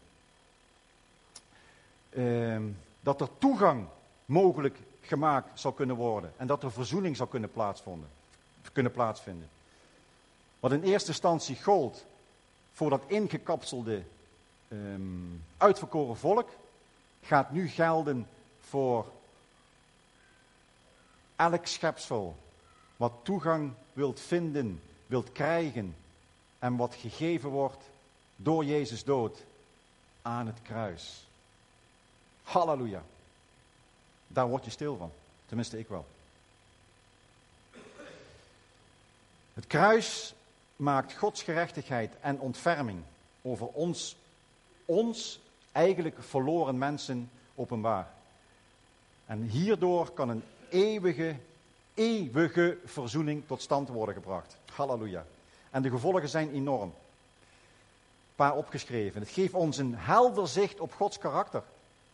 Ehm, 2.09 2.63
dat 2.99 3.21
er 3.21 3.29
toegang 3.37 3.87
mogelijk 4.25 4.77
gemaakt 5.01 5.59
zou 5.59 5.73
kunnen 5.73 5.95
worden. 5.95 6.33
En 6.37 6.47
dat 6.47 6.63
er 6.63 6.71
verzoening 6.71 7.15
zou 7.15 7.29
kunnen 7.29 7.51
plaatsvinden. 7.51 8.09
Kunnen 8.73 8.91
plaatsvinden. 8.91 9.49
Wat 10.59 10.71
in 10.71 10.83
eerste 10.83 11.09
instantie 11.09 11.63
gold 11.63 12.05
voor 12.73 12.89
dat 12.89 13.03
ingekapselde, 13.07 14.03
um, 14.71 15.43
uitverkoren 15.57 16.17
volk, 16.17 16.49
gaat 17.21 17.51
nu 17.51 17.67
gelden 17.67 18.27
voor 18.59 19.05
elk 21.35 21.65
schepsel 21.65 22.35
wat 22.97 23.13
toegang 23.21 23.71
wilt 23.93 24.19
vinden, 24.19 24.81
wilt 25.05 25.31
krijgen 25.31 25.95
en 26.59 26.75
wat 26.75 26.95
gegeven 26.95 27.49
wordt 27.49 27.83
door 28.35 28.65
Jezus 28.65 29.03
dood 29.03 29.43
aan 30.21 30.47
het 30.47 30.61
kruis. 30.61 31.25
Halleluja. 32.43 33.03
Daar 34.27 34.47
word 34.47 34.65
je 34.65 34.71
stil 34.71 34.97
van. 34.97 35.11
Tenminste, 35.45 35.79
ik 35.79 35.87
wel. 35.87 36.05
Het 39.53 39.67
kruis 39.67 40.33
maakt 40.75 41.13
Gods 41.13 41.43
gerechtigheid 41.43 42.13
en 42.21 42.39
ontferming 42.39 43.01
over 43.41 43.67
ons, 43.67 44.15
ons 44.85 45.39
eigenlijk 45.71 46.15
verloren 46.19 46.77
mensen 46.77 47.29
openbaar. 47.55 48.13
En 49.25 49.41
hierdoor 49.41 50.11
kan 50.11 50.29
een 50.29 50.43
eeuwige, 50.69 51.35
eeuwige 51.93 52.77
verzoening 52.85 53.43
tot 53.47 53.61
stand 53.61 53.89
worden 53.89 54.15
gebracht. 54.15 54.57
Halleluja. 54.71 55.25
En 55.69 55.81
de 55.81 55.89
gevolgen 55.89 56.29
zijn 56.29 56.53
enorm. 56.53 56.93
Paar 58.35 58.55
opgeschreven. 58.55 59.21
Het 59.21 59.29
geeft 59.29 59.53
ons 59.53 59.77
een 59.77 59.95
helder 59.95 60.47
zicht 60.47 60.79
op 60.79 60.93
Gods 60.93 61.17
karakter. 61.17 61.63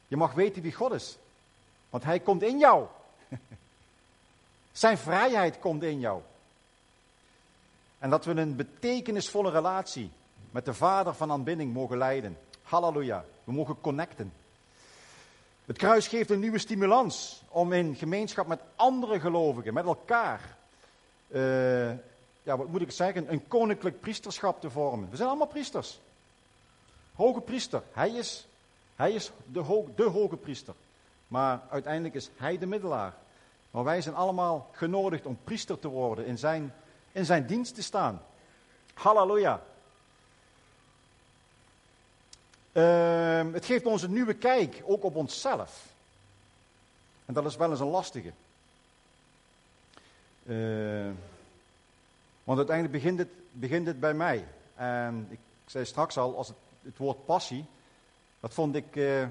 Je 0.08 0.18
mag 0.18 0.34
weten 0.34 0.62
wie 0.62 0.74
God 0.74 0.94
is. 0.94 1.18
Want 1.90 2.04
Hij 2.04 2.20
komt 2.20 2.44
in 2.44 2.58
jou. 2.58 2.86
Zijn 4.72 4.98
vrijheid 4.98 5.60
komt 5.60 5.84
in 5.84 6.00
jou. 6.00 6.22
En 8.00 8.10
dat 8.10 8.26
we 8.26 8.32
een 8.32 8.56
betekenisvolle 8.56 9.52
relatie 9.52 10.12
met 10.52 10.66
de 10.66 10.74
Vader 10.74 11.14
van 11.14 11.32
aanbidding 11.32 11.74
mogen 11.74 11.98
leiden. 11.98 12.38
Halleluja. 12.64 13.26
We 13.44 13.52
mogen 13.52 13.82
connecten. 13.82 14.34
Het 15.66 15.78
kruis 15.78 16.08
geeft 16.08 16.30
een 16.30 16.40
nieuwe 16.40 16.58
stimulans 16.58 17.44
om 17.50 17.74
in 17.74 17.96
gemeenschap 17.96 18.48
met 18.48 18.60
andere 18.76 19.20
gelovigen, 19.20 19.74
met 19.74 19.86
elkaar, 19.86 20.58
uh, 21.28 21.92
ja, 22.44 22.58
wat 22.58 22.68
moet 22.68 22.82
ik 22.82 22.92
zeggen, 22.92 23.32
een 23.32 23.48
koninklijk 23.48 24.00
priesterschap 24.00 24.62
te 24.62 24.70
vormen. 24.70 25.10
We 25.10 25.16
zijn 25.16 25.28
allemaal 25.28 25.48
priesters. 25.48 26.00
Hoge 27.16 27.42
priester, 27.42 27.84
hij 27.92 28.10
is, 28.10 28.48
hij 28.96 29.12
is 29.12 29.32
de, 29.46 29.84
de 29.96 30.04
hoge 30.04 30.38
priester. 30.38 30.74
Maar 31.28 31.62
uiteindelijk 31.70 32.16
is 32.16 32.30
hij 32.36 32.58
de 32.58 32.66
middelaar. 32.66 33.14
Maar 33.72 33.84
wij 33.84 34.02
zijn 34.02 34.16
allemaal 34.16 34.70
genodigd 34.72 35.26
om 35.26 35.38
priester 35.44 35.80
te 35.80 35.88
worden, 35.88 36.26
in 36.26 36.38
zijn, 36.38 36.74
in 37.12 37.26
zijn 37.26 37.46
dienst 37.46 37.76
te 37.76 37.84
staan. 37.84 38.22
Halleluja. 38.94 39.62
Uh, 42.72 43.54
het 43.54 43.66
geeft 43.66 43.86
ons 43.86 44.02
een 44.02 44.14
nieuwe 44.14 44.34
kijk, 44.34 44.82
ook 44.86 45.04
op 45.04 45.16
onszelf. 45.16 45.86
En 47.26 47.34
dat 47.34 47.46
is 47.46 47.56
wel 47.56 47.70
eens 47.70 47.80
een 47.80 47.88
lastige. 47.88 48.32
Uh, 50.44 51.10
want 52.44 52.58
uiteindelijk 52.58 52.96
begint 53.04 53.20
het, 53.20 53.30
begint 53.52 53.88
het 53.88 54.00
bij 54.00 54.14
mij. 54.14 54.48
En 54.76 55.28
ik 55.30 55.40
zei 55.66 55.86
straks 55.86 56.18
al, 56.18 56.38
als 56.38 56.48
het, 56.48 56.58
het 56.82 56.98
woord 56.98 57.26
passie, 57.26 57.66
dat 58.40 58.54
vond 58.54 58.76
ik, 58.76 58.96
uh, 58.96 59.28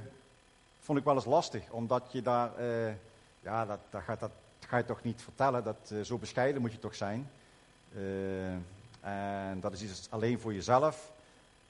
vond 0.81 0.99
ik 0.99 1.05
wel 1.05 1.15
eens 1.15 1.25
lastig. 1.25 1.71
Omdat 1.71 2.09
je 2.13 2.23
daar, 2.23 2.51
uh, 2.61 2.93
ja, 3.41 3.67
dat, 3.67 3.79
dat, 3.91 4.03
gaat, 4.03 4.21
dat 4.21 4.31
ga 4.61 4.77
je 4.77 4.85
toch 4.85 5.03
niet 5.03 5.23
vertellen. 5.23 5.65
Dat, 5.65 5.91
uh, 5.93 6.03
zo 6.03 6.19
bescheiden 6.19 6.61
moet 6.61 6.73
je 6.73 6.79
toch 6.79 6.95
zijn. 6.95 7.31
en 9.01 9.61
dat 9.61 9.73
is 9.73 9.83
iets 9.83 10.07
alleen 10.11 10.41
voor 10.41 10.55
jezelf. 10.55 11.13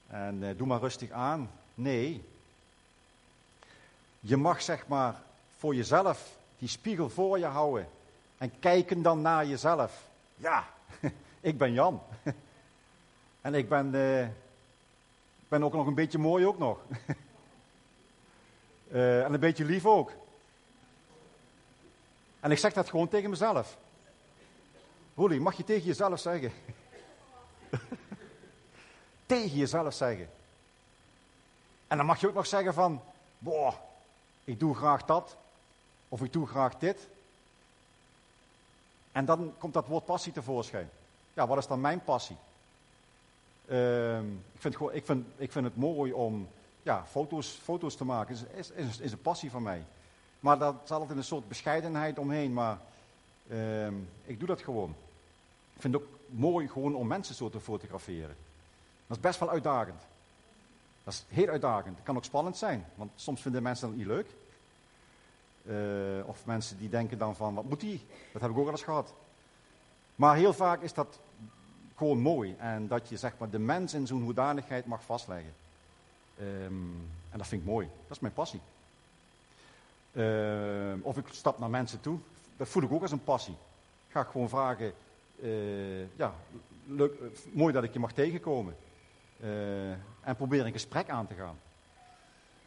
En 0.06 0.56
doe 0.56 0.66
maar 0.66 0.80
rustig 0.80 1.10
aan. 1.10 1.50
Nee. 1.74 2.24
Je 4.20 4.36
mag 4.36 4.62
zeg 4.62 4.86
maar 4.86 5.22
voor 5.56 5.74
jezelf 5.74 6.36
die 6.58 6.68
spiegel 6.68 7.10
voor 7.10 7.38
je 7.38 7.44
houden. 7.44 7.88
En 8.38 8.52
kijken 8.58 9.02
dan 9.02 9.20
naar 9.20 9.46
jezelf. 9.46 10.08
Ja, 10.36 10.64
ik 11.42 11.58
ben 11.58 11.72
Jan. 11.72 12.02
en 13.40 13.54
ik 13.54 13.68
ben, 13.68 13.94
uh, 13.94 14.26
ben 15.48 15.64
ook 15.64 15.72
nog 15.72 15.86
een 15.86 15.94
beetje 15.94 16.18
mooi 16.18 16.46
ook 16.46 16.58
nog. 16.58 16.78
uh, 18.88 19.24
en 19.26 19.32
een 19.32 19.40
beetje 19.40 19.64
lief 19.64 19.86
ook. 19.86 20.12
En 22.40 22.50
ik 22.50 22.58
zeg 22.58 22.72
dat 22.72 22.90
gewoon 22.90 23.08
tegen 23.08 23.30
mezelf. 23.30 23.76
Roelie, 25.14 25.40
mag 25.40 25.56
je 25.56 25.64
tegen 25.64 25.84
jezelf 25.84 26.20
zeggen? 26.20 26.52
tegen 29.26 29.56
jezelf 29.56 29.94
zeggen. 29.94 30.30
En 31.86 31.96
dan 31.96 32.06
mag 32.06 32.20
je 32.20 32.28
ook 32.28 32.34
nog 32.34 32.46
zeggen 32.46 32.74
van, 32.74 33.02
boah, 33.38 33.74
ik 34.44 34.60
doe 34.60 34.74
graag 34.74 35.04
dat, 35.04 35.36
of 36.08 36.22
ik 36.22 36.32
doe 36.32 36.46
graag 36.46 36.78
dit. 36.78 37.08
En 39.12 39.24
dan 39.24 39.54
komt 39.58 39.74
dat 39.74 39.86
woord 39.86 40.04
passie 40.04 40.32
tevoorschijn. 40.32 40.90
Ja, 41.32 41.46
wat 41.46 41.58
is 41.58 41.66
dan 41.66 41.80
mijn 41.80 42.04
passie? 42.04 42.36
Uh, 43.66 44.18
ik, 44.20 44.58
vind 44.58 44.76
gewoon, 44.76 44.92
ik, 44.92 45.04
vind, 45.04 45.26
ik 45.36 45.52
vind 45.52 45.64
het 45.64 45.76
mooi 45.76 46.12
om 46.12 46.48
ja, 46.82 47.04
foto's, 47.06 47.48
foto's 47.62 47.96
te 47.96 48.04
maken. 48.04 48.36
Is, 48.54 48.70
is, 48.70 48.98
is, 48.98 49.12
een 49.12 49.22
passie 49.22 49.50
van 49.50 49.62
mij. 49.62 49.84
Maar 50.40 50.58
dat 50.58 50.74
is 50.84 50.90
altijd 50.90 51.18
een 51.18 51.24
soort 51.24 51.48
bescheidenheid 51.48 52.18
omheen. 52.18 52.52
Maar 52.52 52.78
uh, 53.46 53.86
ik 54.24 54.38
doe 54.38 54.48
dat 54.48 54.62
gewoon. 54.62 54.94
Ik 55.74 55.80
vind 55.80 55.94
het 55.94 56.02
ook 56.02 56.08
mooi 56.26 56.68
gewoon 56.68 56.94
om 56.94 57.06
mensen 57.06 57.34
zo 57.34 57.50
te 57.50 57.60
fotograferen. 57.60 58.36
Dat 59.06 59.16
is 59.16 59.22
best 59.22 59.38
wel 59.38 59.50
uitdagend. 59.50 60.02
Dat 61.04 61.12
is 61.12 61.24
heel 61.28 61.48
uitdagend. 61.48 61.96
Het 61.96 62.04
kan 62.04 62.16
ook 62.16 62.24
spannend 62.24 62.56
zijn, 62.56 62.86
want 62.94 63.10
soms 63.14 63.40
vinden 63.40 63.62
mensen 63.62 63.88
dat 63.88 63.96
niet 63.96 64.06
leuk. 64.06 64.26
Uh, 65.64 66.28
of 66.28 66.46
mensen 66.46 66.78
die 66.78 66.88
denken 66.88 67.18
dan 67.18 67.36
van, 67.36 67.54
wat 67.54 67.64
moet 67.64 67.80
die? 67.80 68.06
Dat 68.32 68.42
heb 68.42 68.50
ik 68.50 68.56
ook 68.56 68.66
al 68.66 68.72
eens 68.72 68.82
gehad. 68.82 69.12
Maar 70.22 70.36
heel 70.36 70.52
vaak 70.52 70.82
is 70.82 70.94
dat 70.94 71.18
gewoon 71.96 72.18
mooi. 72.18 72.54
En 72.58 72.88
dat 72.88 73.08
je 73.08 73.16
zeg 73.16 73.32
maar, 73.38 73.50
de 73.50 73.58
mens 73.58 73.94
in 73.94 74.06
zo'n 74.06 74.22
hoedanigheid 74.22 74.86
mag 74.86 75.02
vastleggen. 75.04 75.52
Um, 76.40 77.08
en 77.30 77.38
dat 77.38 77.46
vind 77.46 77.62
ik 77.62 77.68
mooi. 77.68 77.86
Dat 77.86 78.16
is 78.16 78.20
mijn 78.20 78.32
passie. 78.32 78.60
Uh, 80.12 80.92
of 81.02 81.16
ik 81.16 81.26
stap 81.30 81.58
naar 81.58 81.70
mensen 81.70 82.00
toe. 82.00 82.18
Dat 82.56 82.68
voel 82.68 82.82
ik 82.82 82.92
ook 82.92 83.02
als 83.02 83.10
een 83.10 83.24
passie. 83.24 83.54
Ga 84.08 84.20
ik 84.20 84.28
gewoon 84.28 84.48
vragen, 84.48 84.92
uh, 85.40 86.16
ja, 86.16 86.34
leuk, 86.86 87.12
mooi 87.52 87.72
dat 87.72 87.84
ik 87.84 87.92
je 87.92 87.98
mag 87.98 88.12
tegenkomen. 88.12 88.76
Uh, 89.40 89.90
en 90.20 90.36
probeer 90.36 90.66
een 90.66 90.72
gesprek 90.72 91.08
aan 91.08 91.26
te 91.26 91.34
gaan. 91.34 91.58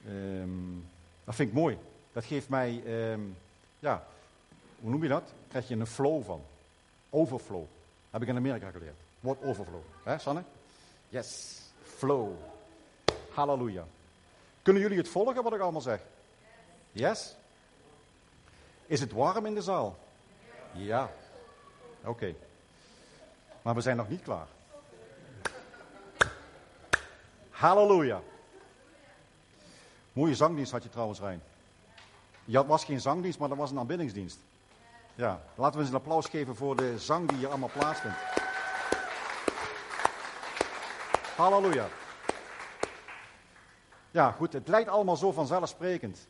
Um, 0.07 0.85
dat 1.23 1.35
vind 1.35 1.49
ik 1.49 1.55
mooi. 1.55 1.77
Dat 2.13 2.25
geeft 2.25 2.49
mij, 2.49 2.83
ja, 3.79 4.05
hoe 4.79 4.89
noem 4.89 5.03
je 5.03 5.09
dat? 5.09 5.33
Krijg 5.47 5.67
je 5.67 5.75
een 5.75 5.87
flow 5.87 6.23
van. 6.23 6.41
Overflow. 7.09 7.65
Heb 8.09 8.21
ik 8.21 8.27
in 8.27 8.35
Amerika 8.35 8.71
geleerd. 8.71 8.95
Woord 9.19 9.43
overflow. 9.43 9.81
Hè, 10.03 10.17
Sanne? 10.17 10.43
Yes. 11.09 11.59
Flow. 11.83 12.33
Halleluja. 13.33 13.85
Kunnen 14.61 14.81
jullie 14.81 14.97
het 14.97 15.09
volgen 15.09 15.43
wat 15.43 15.53
ik 15.53 15.59
allemaal 15.59 15.81
zeg? 15.81 16.01
Yes? 16.91 17.35
Is 18.85 18.99
het 18.99 19.11
warm 19.11 19.45
in 19.45 19.53
de 19.53 19.61
zaal? 19.61 19.97
Ja. 20.71 21.09
Oké. 22.03 22.35
Maar 23.61 23.75
we 23.75 23.81
zijn 23.81 23.97
nog 23.97 24.09
niet 24.09 24.21
klaar. 24.21 24.47
Halleluja. 27.49 28.21
Mooie 30.13 30.35
zangdienst 30.35 30.71
had 30.71 30.83
je 30.83 30.89
trouwens, 30.89 31.19
Rijn. 31.19 31.41
Je 32.45 32.57
had, 32.57 32.65
was 32.65 32.83
geen 32.83 33.01
zangdienst, 33.01 33.39
maar 33.39 33.49
dat 33.49 33.57
was 33.57 33.71
een 33.71 33.79
aanbiddingsdienst. 33.79 34.37
Ja, 35.15 35.41
laten 35.55 35.75
we 35.75 35.79
eens 35.79 35.89
een 35.89 35.99
applaus 35.99 36.25
geven 36.25 36.55
voor 36.55 36.75
de 36.75 36.99
zang 36.99 37.27
die 37.27 37.37
hier 37.37 37.47
allemaal 37.47 37.69
plaatsvindt. 37.73 38.17
Halleluja. 41.35 41.87
Ja, 44.11 44.31
goed, 44.31 44.53
het 44.53 44.67
lijkt 44.67 44.89
allemaal 44.89 45.15
zo 45.15 45.31
vanzelfsprekend. 45.31 46.27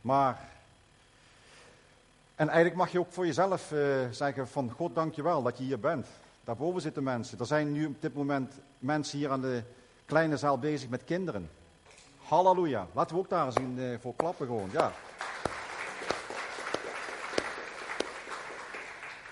Maar, 0.00 0.38
en 2.34 2.48
eigenlijk 2.48 2.76
mag 2.76 2.92
je 2.92 2.98
ook 2.98 3.12
voor 3.12 3.26
jezelf 3.26 3.72
uh, 3.72 3.80
zeggen 4.10 4.48
van 4.48 4.70
God 4.70 4.94
dank 4.94 5.14
je 5.14 5.22
wel 5.22 5.42
dat 5.42 5.58
je 5.58 5.64
hier 5.64 5.80
bent. 5.80 6.06
Daarboven 6.44 6.80
zitten 6.80 7.02
mensen. 7.02 7.38
Er 7.38 7.46
zijn 7.46 7.72
nu 7.72 7.86
op 7.86 8.00
dit 8.02 8.14
moment 8.14 8.54
mensen 8.78 9.18
hier 9.18 9.30
aan 9.30 9.40
de 9.40 9.62
kleine 10.04 10.36
zaal 10.36 10.58
bezig 10.58 10.88
met 10.88 11.04
kinderen. 11.04 11.50
Halleluja. 12.22 12.86
Laten 12.92 13.14
we 13.14 13.22
ook 13.22 13.28
daar 13.28 13.52
zien 13.52 13.78
uh, 13.78 13.98
voor 14.00 14.14
klappen 14.16 14.46
gewoon. 14.46 14.68
Ja. 14.72 14.92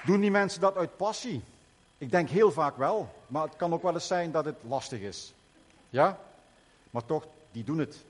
Doen 0.04 0.20
die 0.20 0.30
mensen 0.30 0.60
dat 0.60 0.76
uit 0.76 0.96
passie? 0.96 1.42
Ik 1.98 2.10
denk 2.10 2.28
heel 2.28 2.52
vaak 2.52 2.76
wel, 2.76 3.14
maar 3.26 3.42
het 3.42 3.56
kan 3.56 3.72
ook 3.72 3.82
wel 3.82 3.94
eens 3.94 4.06
zijn 4.06 4.30
dat 4.30 4.44
het 4.44 4.56
lastig 4.68 5.00
is. 5.00 5.32
Ja? 5.90 6.18
Maar 6.90 7.04
toch, 7.04 7.26
die 7.52 7.64
doen 7.64 7.78
het. 7.78 8.04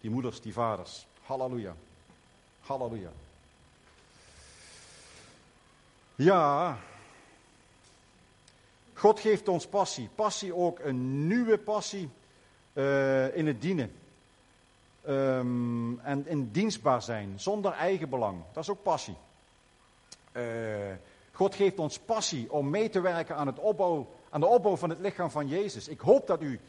Die 0.00 0.10
moeders, 0.10 0.40
die 0.40 0.52
vaders. 0.52 1.06
Halleluja. 1.22 1.74
Halleluja. 2.60 3.10
Ja. 6.14 6.78
God 8.94 9.20
geeft 9.20 9.48
ons 9.48 9.66
passie. 9.66 10.08
Passie 10.14 10.54
ook 10.54 10.78
een 10.78 11.26
nieuwe 11.26 11.58
passie 11.58 12.08
uh, 12.72 13.36
in 13.36 13.46
het 13.46 13.60
dienen. 13.60 13.92
Um, 15.08 16.00
en 16.00 16.26
in 16.26 16.50
dienstbaar 16.50 17.02
zijn, 17.02 17.34
zonder 17.36 17.72
eigen 17.72 18.08
belang. 18.08 18.40
Dat 18.52 18.62
is 18.62 18.70
ook 18.70 18.82
passie. 18.82 19.16
Uh, 20.32 20.42
God 21.40 21.54
geeft 21.54 21.78
ons 21.78 21.98
passie 21.98 22.52
om 22.52 22.70
mee 22.70 22.88
te 22.88 23.00
werken 23.00 23.36
aan, 23.36 23.46
het 23.46 23.58
opbouw, 23.58 24.06
aan 24.30 24.40
de 24.40 24.46
opbouw 24.46 24.76
van 24.76 24.90
het 24.90 24.98
lichaam 24.98 25.30
van 25.30 25.48
Jezus. 25.48 25.88
Ik 25.88 26.00
hoop 26.00 26.26
dat 26.26 26.42
u 26.42 26.60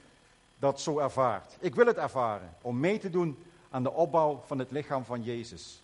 dat 0.60 0.82
zo 0.82 1.00
ervaart. 1.00 1.58
Ik 1.60 1.76
wil 1.76 1.86
het 1.86 1.98
ervaren, 1.98 2.54
om 2.62 2.80
mee 2.80 2.98
te 2.98 3.10
doen 3.10 3.38
aan 3.70 3.84
de 3.84 3.92
opbouw 3.92 4.42
van 4.46 4.60
het 4.60 4.72
lichaam 4.72 5.06
van 5.06 5.24
Jezus. 5.24 5.82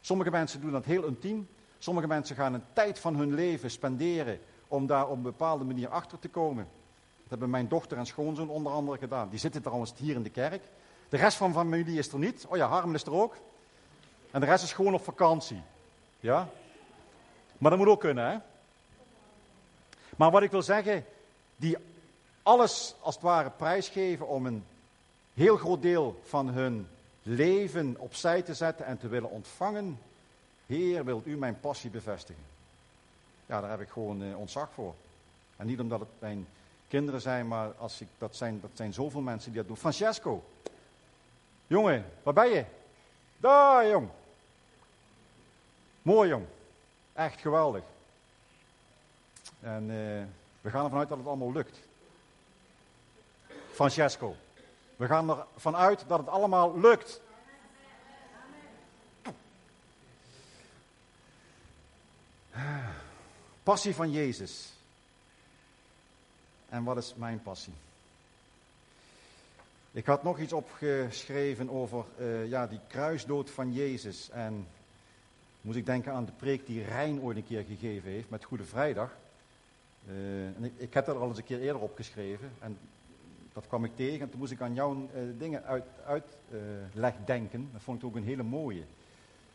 Sommige 0.00 0.30
mensen 0.30 0.60
doen 0.60 0.70
dat 0.70 0.84
heel 0.84 1.04
intiem. 1.04 1.48
Sommige 1.78 2.06
mensen 2.06 2.36
gaan 2.36 2.54
een 2.54 2.64
tijd 2.72 2.98
van 2.98 3.16
hun 3.16 3.34
leven 3.34 3.70
spenderen 3.70 4.40
om 4.68 4.86
daar 4.86 5.08
op 5.08 5.16
een 5.16 5.22
bepaalde 5.22 5.64
manier 5.64 5.88
achter 5.88 6.18
te 6.18 6.28
komen. 6.28 6.68
Dat 7.20 7.30
hebben 7.30 7.50
mijn 7.50 7.68
dochter 7.68 7.98
en 7.98 8.06
schoonzoon 8.06 8.48
onder 8.48 8.72
andere 8.72 8.98
gedaan. 8.98 9.28
Die 9.28 9.38
zitten 9.38 9.62
trouwens 9.62 9.92
hier 9.96 10.14
in 10.14 10.22
de 10.22 10.30
kerk. 10.30 10.62
De 11.08 11.16
rest 11.16 11.36
van 11.36 11.48
de 11.48 11.58
familie 11.58 11.98
is 11.98 12.12
er 12.12 12.18
niet. 12.18 12.46
Oh 12.48 12.56
ja, 12.56 12.66
Harm 12.68 12.94
is 12.94 13.02
er 13.02 13.14
ook. 13.14 13.36
En 14.30 14.40
de 14.40 14.46
rest 14.46 14.64
is 14.64 14.72
gewoon 14.72 14.94
op 14.94 15.04
vakantie. 15.04 15.62
Ja? 16.20 16.48
Maar 17.60 17.70
dat 17.70 17.78
moet 17.78 17.88
ook 17.88 18.00
kunnen, 18.00 18.30
hè? 18.30 18.38
Maar 20.16 20.30
wat 20.30 20.42
ik 20.42 20.50
wil 20.50 20.62
zeggen, 20.62 21.04
die 21.56 21.76
alles 22.42 22.94
als 23.00 23.14
het 23.14 23.24
ware 23.24 23.50
prijsgeven 23.50 24.28
om 24.28 24.46
een 24.46 24.64
heel 25.34 25.56
groot 25.56 25.82
deel 25.82 26.20
van 26.24 26.48
hun 26.48 26.88
leven 27.22 27.96
opzij 27.98 28.42
te 28.42 28.54
zetten 28.54 28.86
en 28.86 28.98
te 28.98 29.08
willen 29.08 29.30
ontvangen. 29.30 29.98
Heer, 30.66 31.04
wilt 31.04 31.26
u 31.26 31.36
mijn 31.36 31.60
passie 31.60 31.90
bevestigen? 31.90 32.42
Ja, 33.46 33.60
daar 33.60 33.70
heb 33.70 33.80
ik 33.80 33.88
gewoon 33.88 34.22
eh, 34.22 34.38
ontzag 34.38 34.68
voor. 34.74 34.94
En 35.56 35.66
niet 35.66 35.80
omdat 35.80 36.00
het 36.00 36.08
mijn 36.18 36.46
kinderen 36.88 37.20
zijn, 37.20 37.48
maar 37.48 37.72
als 37.78 38.00
ik, 38.00 38.08
dat, 38.18 38.36
zijn, 38.36 38.60
dat 38.60 38.70
zijn 38.74 38.92
zoveel 38.92 39.20
mensen 39.20 39.50
die 39.50 39.58
dat 39.58 39.68
doen. 39.68 39.76
Francesco, 39.76 40.44
jongen, 41.66 42.04
waar 42.22 42.34
ben 42.34 42.50
je? 42.50 42.64
Daar, 43.36 43.88
jong. 43.88 44.08
Mooi, 46.02 46.28
jong. 46.28 46.46
Echt 47.12 47.40
geweldig. 47.40 47.82
En 49.60 49.82
uh, 49.82 50.24
we 50.60 50.70
gaan 50.70 50.84
ervan 50.84 50.98
uit 50.98 51.08
dat 51.08 51.18
het 51.18 51.26
allemaal 51.26 51.52
lukt. 51.52 51.78
Francesco. 53.72 54.36
We 54.96 55.06
gaan 55.06 55.46
ervan 55.54 55.76
uit 55.76 56.04
dat 56.06 56.18
het 56.18 56.28
allemaal 56.28 56.78
lukt. 56.80 57.20
Passie 63.62 63.94
van 63.94 64.10
Jezus. 64.10 64.72
En 66.68 66.84
wat 66.84 66.96
is 66.96 67.14
mijn 67.14 67.42
passie? 67.42 67.72
Ik 69.92 70.06
had 70.06 70.22
nog 70.22 70.38
iets 70.38 70.52
opgeschreven 70.52 71.70
over 71.70 72.04
uh, 72.18 72.48
ja, 72.48 72.66
die 72.66 72.80
kruisdood 72.88 73.50
van 73.50 73.72
Jezus. 73.72 74.30
En 74.30 74.68
moest 75.60 75.78
ik 75.78 75.86
denken 75.86 76.12
aan 76.12 76.24
de 76.24 76.32
preek 76.32 76.66
die 76.66 76.84
Rijn 76.84 77.20
ooit 77.20 77.36
een 77.36 77.46
keer 77.46 77.64
gegeven 77.64 78.10
heeft 78.10 78.30
met 78.30 78.44
Goede 78.44 78.64
Vrijdag. 78.64 79.16
Uh, 80.08 80.46
en 80.46 80.64
ik, 80.64 80.72
ik, 80.76 80.94
heb 80.94 81.06
dat 81.06 81.16
al 81.16 81.28
eens 81.28 81.38
een 81.38 81.44
keer 81.44 81.60
eerder 81.60 81.82
opgeschreven. 81.82 82.50
En 82.58 82.78
dat 83.52 83.66
kwam 83.66 83.84
ik 83.84 83.96
tegen 83.96 84.20
en 84.20 84.30
toen 84.30 84.38
moest 84.38 84.52
ik 84.52 84.60
aan 84.60 84.74
jouw 84.74 84.94
uh, 84.94 85.22
dingen 85.38 85.64
uitleg 85.64 86.04
uit, 86.04 87.20
uh, 87.20 87.26
denken. 87.26 87.68
Dat 87.72 87.82
vond 87.82 87.98
ik 87.98 88.04
ook 88.08 88.16
een 88.16 88.24
hele 88.24 88.42
mooie. 88.42 88.82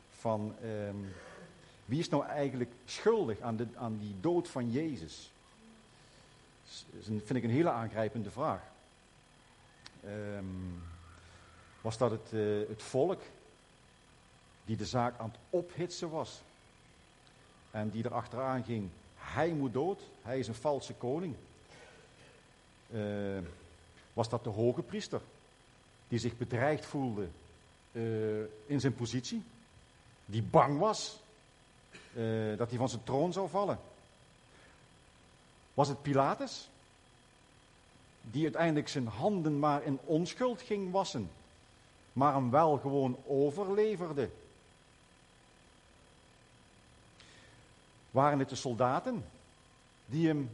Van 0.09 0.55
um, 0.63 1.13
wie 1.85 1.99
is 1.99 2.09
nou 2.09 2.25
eigenlijk 2.25 2.71
schuldig 2.85 3.39
aan, 3.39 3.55
de, 3.55 3.67
aan 3.75 3.97
die 3.97 4.15
dood 4.21 4.47
van 4.47 4.71
Jezus? 4.71 5.31
Dat 6.91 7.03
vind 7.03 7.35
ik 7.35 7.43
een 7.43 7.49
hele 7.49 7.69
aangrijpende 7.69 8.31
vraag. 8.31 8.61
Um, 10.05 10.81
was 11.81 11.97
dat 11.97 12.11
het, 12.11 12.31
het 12.69 12.83
volk 12.83 13.21
die 14.65 14.77
de 14.77 14.85
zaak 14.85 15.19
aan 15.19 15.29
het 15.29 15.39
ophitsen 15.49 16.09
was? 16.09 16.41
En 17.71 17.89
die 17.89 18.05
erachteraan 18.05 18.63
ging, 18.63 18.89
hij 19.15 19.49
moet 19.49 19.73
dood, 19.73 20.01
hij 20.21 20.39
is 20.39 20.47
een 20.47 20.55
valse 20.55 20.93
koning. 20.93 21.35
Uh, 22.89 23.37
was 24.13 24.29
dat 24.29 24.43
de 24.43 24.49
hoge 24.49 24.81
priester, 24.81 25.21
die 26.07 26.19
zich 26.19 26.37
bedreigd 26.37 26.85
voelde 26.85 27.27
uh, 27.91 28.43
in 28.65 28.79
zijn 28.79 28.95
positie, 28.95 29.43
die 30.25 30.43
bang 30.43 30.79
was 30.79 31.19
uh, 32.13 32.57
dat 32.57 32.69
hij 32.69 32.77
van 32.77 32.89
zijn 32.89 33.03
troon 33.03 33.33
zou 33.33 33.49
vallen. 33.49 33.79
Was 35.73 35.87
het 35.87 36.01
Pilatus, 36.01 36.69
die 38.21 38.43
uiteindelijk 38.43 38.87
zijn 38.87 39.07
handen 39.07 39.59
maar 39.59 39.83
in 39.83 39.99
onschuld 40.03 40.61
ging 40.61 40.91
wassen, 40.91 41.29
maar 42.13 42.33
hem 42.33 42.51
wel 42.51 42.77
gewoon 42.77 43.17
overleverde? 43.25 44.29
Waren 48.15 48.39
het 48.39 48.49
de 48.49 48.55
soldaten 48.55 49.25
die 50.05 50.27
hem, 50.27 50.49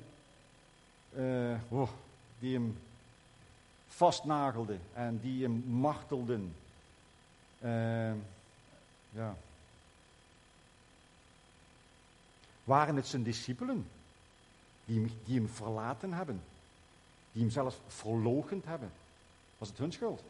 uh, 1.14 1.60
oh, 1.70 1.90
die 2.40 2.54
hem 2.54 2.80
vastnagelden 3.88 4.82
en 4.94 5.20
die 5.20 5.44
hem 5.44 5.64
martelden. 5.68 6.56
Uh, 7.60 8.14
ja. 9.10 9.36
Waren 12.64 12.96
het 12.96 13.08
zijn 13.08 13.24
discipelen 13.24 13.88
die, 14.86 15.18
die 15.26 15.36
hem 15.36 15.50
verlaten 15.50 16.14
hebben? 16.14 16.42
Die 17.32 17.42
hem 17.42 17.52
zelfs 17.52 17.78
verlogend 17.88 18.66
hebben? 18.66 18.92
Was 19.58 19.70
het 19.70 19.78
hun 19.78 19.92
schuld? 19.92 20.24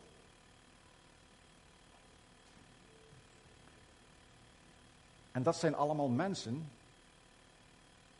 En 5.32 5.44
dat 5.44 5.56
zijn 5.56 5.76
allemaal 5.76 6.10
mensen. 6.10 6.70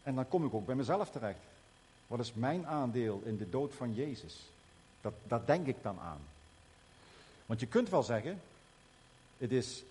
En 0.04 0.16
dan 0.16 0.28
kom 0.28 0.46
ik 0.46 0.54
ook 0.54 0.66
bij 0.66 0.76
mezelf 0.76 1.10
terecht. 1.10 1.40
Wat 2.08 2.20
is 2.20 2.34
mijn 2.34 2.68
aandeel 2.68 3.22
in 3.26 3.38
de 3.38 3.50
dood 3.50 3.74
van 3.74 3.94
Jezus? 3.94 4.50
Dat, 5.02 5.14
dat 5.28 5.48
denk 5.48 5.68
ik 5.68 5.76
dan 5.82 6.00
aan. 6.00 6.22
Want 7.46 7.60
je 7.60 7.68
kunt 7.68 7.90
wel 7.90 8.04
zeggen, 8.04 8.42
het 9.38 9.52
is 9.52 9.84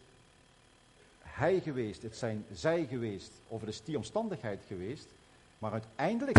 hij 1.22 1.60
geweest, 1.60 2.02
het 2.02 2.16
zijn 2.16 2.44
zij 2.52 2.86
geweest, 2.86 3.30
of 3.48 3.60
het 3.60 3.68
is 3.68 3.84
die 3.84 3.96
omstandigheid 3.96 4.60
geweest, 4.66 5.06
maar 5.58 5.72
uiteindelijk 5.72 6.38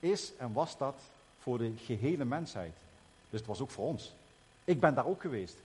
is 0.00 0.32
en 0.36 0.52
was 0.52 0.78
dat 0.78 1.00
voor 1.40 1.58
de 1.58 1.72
gehele 1.76 2.24
mensheid. 2.24 2.72
Dus 3.30 3.38
het 3.38 3.48
was 3.48 3.60
ook 3.60 3.70
voor 3.70 3.86
ons. 3.86 4.12
Ik 4.64 4.80
ben 4.80 4.94
daar 4.94 5.06
ook 5.06 5.20
geweest. 5.20 5.56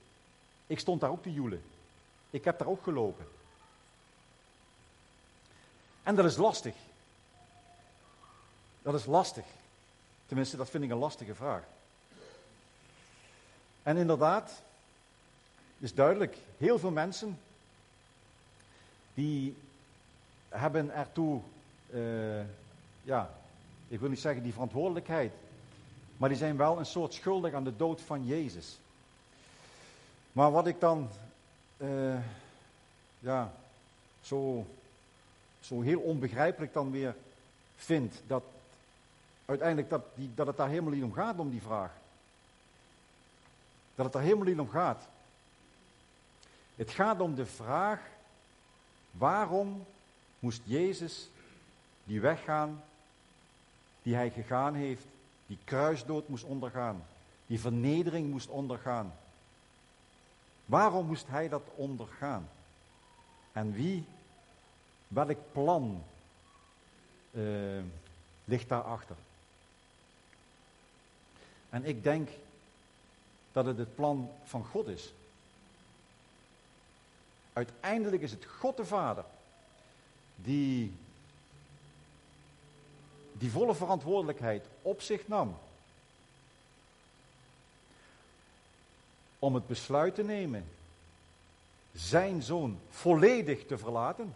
Ik 0.67 0.79
stond 0.79 1.01
daar 1.01 1.09
ook 1.09 1.23
te 1.23 1.33
joelen. 1.33 1.61
Ik 2.29 2.43
heb 2.43 2.59
daar 2.59 2.67
ook 2.67 2.83
gelopen. 2.83 3.25
En 6.05 6.15
dat 6.15 6.25
is 6.25 6.37
lastig. 6.37 6.75
Dat 8.81 8.93
is 8.93 9.05
lastig. 9.05 9.45
Tenminste, 10.25 10.57
dat 10.57 10.69
vind 10.69 10.83
ik 10.83 10.89
een 10.89 10.97
lastige 10.97 11.35
vraag. 11.35 11.63
En 13.83 13.97
inderdaad, 13.97 14.61
is 15.77 15.93
duidelijk, 15.93 16.37
heel 16.57 16.79
veel 16.79 16.91
mensen 16.91 17.39
die 19.13 19.55
hebben 20.49 20.93
ertoe, 20.93 21.41
uh, 21.89 22.43
ja, 23.03 23.29
ik 23.87 23.99
wil 23.99 24.09
niet 24.09 24.19
zeggen 24.19 24.43
die 24.43 24.53
verantwoordelijkheid, 24.53 25.31
maar 26.17 26.29
die 26.29 26.37
zijn 26.37 26.57
wel 26.57 26.79
een 26.79 26.85
soort 26.85 27.13
schuldig 27.13 27.53
aan 27.53 27.63
de 27.63 27.75
dood 27.75 28.01
van 28.01 28.25
Jezus. 28.25 28.77
Maar 30.31 30.51
wat 30.51 30.67
ik 30.67 30.79
dan, 30.79 31.09
uh, 31.77 32.17
ja, 33.19 33.51
zo, 34.21 34.65
zo 35.67 35.81
heel 35.81 35.99
onbegrijpelijk 35.99 36.73
dan 36.73 36.91
weer 36.91 37.15
vind, 37.75 38.21
dat 38.27 38.43
uiteindelijk 39.45 39.89
dat, 39.89 40.03
die, 40.15 40.31
dat 40.35 40.47
het 40.47 40.57
daar 40.57 40.69
helemaal 40.69 40.91
niet 40.93 41.03
om 41.03 41.13
gaat, 41.13 41.39
om 41.39 41.49
die 41.49 41.61
vraag. 41.61 41.91
Dat 43.95 44.05
het 44.05 44.15
er 44.15 44.21
helemaal 44.21 44.45
niet 44.45 44.59
om 44.59 44.69
gaat. 44.69 45.07
Het 46.75 46.91
gaat 46.91 47.19
om 47.19 47.35
de 47.35 47.45
vraag, 47.45 47.99
waarom 49.11 49.85
moest 50.39 50.61
Jezus 50.63 51.29
die 52.03 52.21
weg 52.21 52.43
gaan 52.43 52.83
die 54.01 54.15
hij 54.15 54.29
gegaan 54.29 54.73
heeft, 54.73 55.05
die 55.47 55.57
kruisdood 55.63 56.27
moest 56.27 56.43
ondergaan, 56.43 57.03
die 57.47 57.59
vernedering 57.59 58.29
moest 58.29 58.49
ondergaan. 58.49 59.13
Waarom 60.65 61.05
moest 61.05 61.27
hij 61.27 61.49
dat 61.49 61.61
ondergaan? 61.75 62.49
En 63.51 63.73
wie, 63.73 64.05
welk 65.07 65.37
plan 65.51 66.03
uh, 67.31 67.81
ligt 68.45 68.69
daarachter? 68.69 69.15
En 71.69 71.85
ik 71.85 72.03
denk 72.03 72.29
dat 73.51 73.65
het 73.65 73.77
het 73.77 73.95
plan 73.95 74.29
van 74.43 74.65
God 74.65 74.87
is. 74.87 75.13
Uiteindelijk 77.53 78.21
is 78.21 78.31
het 78.31 78.45
God 78.45 78.77
de 78.77 78.85
Vader 78.85 79.25
die 80.35 80.93
die 83.37 83.51
volle 83.51 83.75
verantwoordelijkheid 83.75 84.65
op 84.81 85.01
zich 85.01 85.27
nam. 85.27 85.57
Om 89.39 89.55
het 89.55 89.67
besluit 89.67 90.15
te 90.15 90.23
nemen 90.23 90.65
zijn 91.93 92.41
zoon 92.41 92.79
volledig 92.89 93.65
te 93.65 93.77
verlaten. 93.77 94.35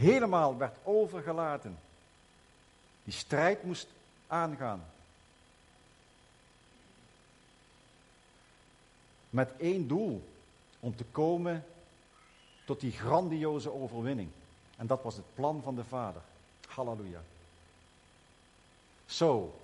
Helemaal 0.00 0.56
werd 0.56 0.76
overgelaten. 0.82 1.78
Die 3.04 3.12
strijd 3.12 3.62
moest 3.62 3.88
aangaan. 4.26 4.84
Met 9.30 9.50
één 9.56 9.88
doel, 9.88 10.28
om 10.80 10.96
te 10.96 11.04
komen 11.04 11.64
tot 12.64 12.80
die 12.80 12.92
grandioze 12.92 13.72
overwinning. 13.72 14.30
En 14.76 14.86
dat 14.86 15.02
was 15.02 15.16
het 15.16 15.34
plan 15.34 15.62
van 15.62 15.74
de 15.74 15.84
Vader. 15.84 16.22
Halleluja. 16.68 17.20
Zo. 19.06 19.58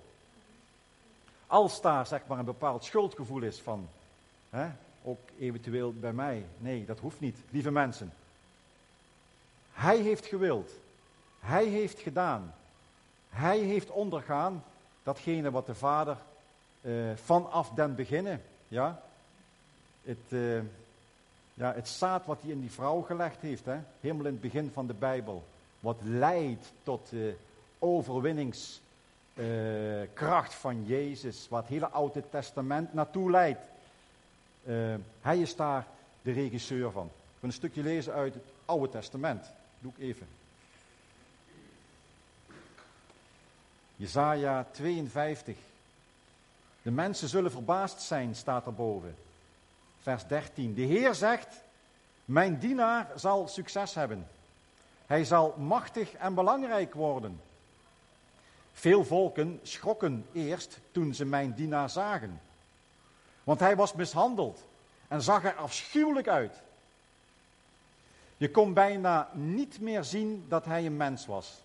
Als 1.47 1.81
daar 1.81 2.07
zeg 2.07 2.21
maar 2.27 2.39
een 2.39 2.45
bepaald 2.45 2.83
schuldgevoel 2.83 3.41
is 3.41 3.59
van, 3.59 3.89
hè, 4.49 4.69
ook 5.03 5.19
eventueel 5.39 5.93
bij 5.93 6.13
mij. 6.13 6.45
Nee, 6.57 6.85
dat 6.85 6.99
hoeft 6.99 7.19
niet, 7.19 7.37
lieve 7.49 7.71
mensen. 7.71 8.11
Hij 9.77 9.97
heeft 9.97 10.25
gewild. 10.25 10.71
Hij 11.39 11.65
heeft 11.65 11.99
gedaan. 11.99 12.53
Hij 13.29 13.59
heeft 13.59 13.89
ondergaan 13.89 14.63
datgene 15.03 15.51
wat 15.51 15.65
de 15.65 15.75
Vader 15.75 16.17
uh, 16.81 17.11
vanaf 17.15 17.69
den 17.69 17.95
beginnen, 17.95 18.41
ja, 18.67 19.01
het, 20.03 20.17
uh, 20.29 20.59
ja, 21.53 21.73
het 21.73 21.87
zaad 21.87 22.25
wat 22.25 22.41
hij 22.41 22.51
in 22.51 22.61
die 22.61 22.71
vrouw 22.71 23.01
gelegd 23.01 23.41
heeft, 23.41 23.65
hè, 23.65 23.77
helemaal 23.99 24.25
in 24.25 24.31
het 24.31 24.41
begin 24.41 24.71
van 24.73 24.87
de 24.87 24.93
Bijbel, 24.93 25.43
wat 25.79 25.97
leidt 26.03 26.71
tot 26.83 27.09
de 27.09 27.35
overwinningskracht 27.79 30.51
uh, 30.51 30.57
van 30.59 30.85
Jezus, 30.85 31.47
wat 31.49 31.61
het 31.61 31.69
hele 31.69 31.89
Oude 31.89 32.23
Testament 32.29 32.93
naartoe 32.93 33.31
leidt. 33.31 33.65
Hij 35.21 35.39
is 35.39 35.55
daar 35.55 35.87
de 36.21 36.31
regisseur 36.31 36.91
van. 36.91 37.09
Ik 37.37 37.43
een 37.43 37.51
stukje 37.51 37.83
lezen 37.83 38.13
uit 38.13 38.33
het 38.33 38.43
Oude 38.65 38.89
Testament. 38.89 39.45
Doe 39.79 39.91
ik 39.95 40.03
even. 40.03 40.27
Jezaja 43.95 44.65
52. 44.71 45.57
De 46.81 46.91
mensen 46.91 47.29
zullen 47.29 47.51
verbaasd 47.51 48.01
zijn, 48.01 48.35
staat 48.35 48.65
erboven. 48.65 49.15
Vers 50.01 50.27
13. 50.27 50.73
De 50.73 50.81
Heer 50.81 51.15
zegt, 51.15 51.47
mijn 52.25 52.59
dienaar 52.59 53.07
zal 53.15 53.47
succes 53.47 53.93
hebben. 53.93 54.27
Hij 55.05 55.23
zal 55.23 55.55
machtig 55.57 56.13
en 56.13 56.33
belangrijk 56.33 56.93
worden. 56.93 57.41
Veel 58.73 59.05
volken 59.05 59.59
schrokken 59.63 60.25
eerst 60.33 60.79
toen 60.91 61.13
ze 61.13 61.25
mijn 61.25 61.53
dienaar 61.53 61.89
zagen. 61.89 62.41
Want 63.43 63.59
hij 63.59 63.75
was 63.75 63.93
mishandeld 63.93 64.63
en 65.07 65.21
zag 65.21 65.43
er 65.43 65.55
afschuwelijk 65.55 66.27
uit. 66.27 66.61
Je 68.37 68.51
kon 68.51 68.73
bijna 68.73 69.29
niet 69.33 69.79
meer 69.79 70.03
zien 70.03 70.45
dat 70.47 70.65
hij 70.65 70.85
een 70.85 70.97
mens 70.97 71.25
was. 71.25 71.61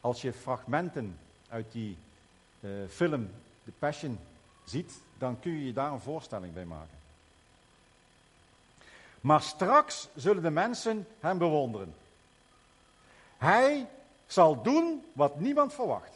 Als 0.00 0.22
je 0.22 0.32
fragmenten 0.32 1.18
uit 1.48 1.72
die 1.72 1.96
uh, 2.60 2.88
film 2.88 3.30
The 3.64 3.72
Passion 3.78 4.18
ziet, 4.64 4.92
dan 5.18 5.40
kun 5.40 5.52
je 5.52 5.66
je 5.66 5.72
daar 5.72 5.92
een 5.92 6.00
voorstelling 6.00 6.54
bij 6.54 6.64
maken. 6.64 6.98
Maar 9.20 9.42
straks 9.42 10.08
zullen 10.14 10.42
de 10.42 10.50
mensen 10.50 11.06
hem 11.20 11.38
bewonderen. 11.38 11.94
Hij 13.36 13.88
zal 14.26 14.62
doen 14.62 15.04
wat 15.12 15.40
niemand 15.40 15.74
verwacht. 15.74 16.10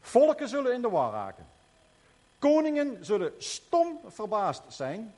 Volken 0.00 0.48
zullen 0.48 0.74
in 0.74 0.82
de 0.82 0.90
war 0.90 1.12
raken. 1.12 1.46
Koningen 2.38 3.04
zullen 3.04 3.32
stom 3.38 4.00
verbaasd 4.06 4.62
zijn. 4.68 5.14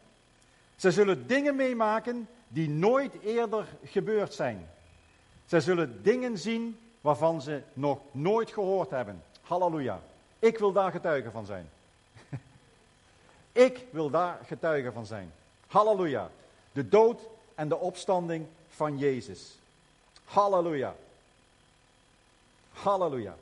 Ze 0.80 0.90
zullen 0.90 1.26
dingen 1.26 1.56
meemaken 1.56 2.28
die 2.48 2.68
nooit 2.68 3.20
eerder 3.22 3.66
gebeurd 3.84 4.34
zijn. 4.34 4.68
Ze 5.46 5.60
zullen 5.60 6.02
dingen 6.02 6.38
zien 6.38 6.78
waarvan 7.00 7.42
ze 7.42 7.62
nog 7.72 7.98
nooit 8.10 8.50
gehoord 8.50 8.90
hebben. 8.90 9.22
Halleluja. 9.42 10.00
Ik 10.38 10.58
wil 10.58 10.72
daar 10.72 10.90
getuige 10.90 11.30
van 11.30 11.46
zijn. 11.46 11.70
Ik 13.68 13.86
wil 13.90 14.10
daar 14.10 14.40
getuige 14.46 14.92
van 14.92 15.06
zijn. 15.06 15.32
Halleluja. 15.66 16.30
De 16.72 16.88
dood 16.88 17.20
en 17.54 17.68
de 17.68 17.78
opstanding 17.78 18.46
van 18.68 18.98
Jezus. 18.98 19.58
Halleluja. 20.24 20.94
Halleluja. 22.72 23.36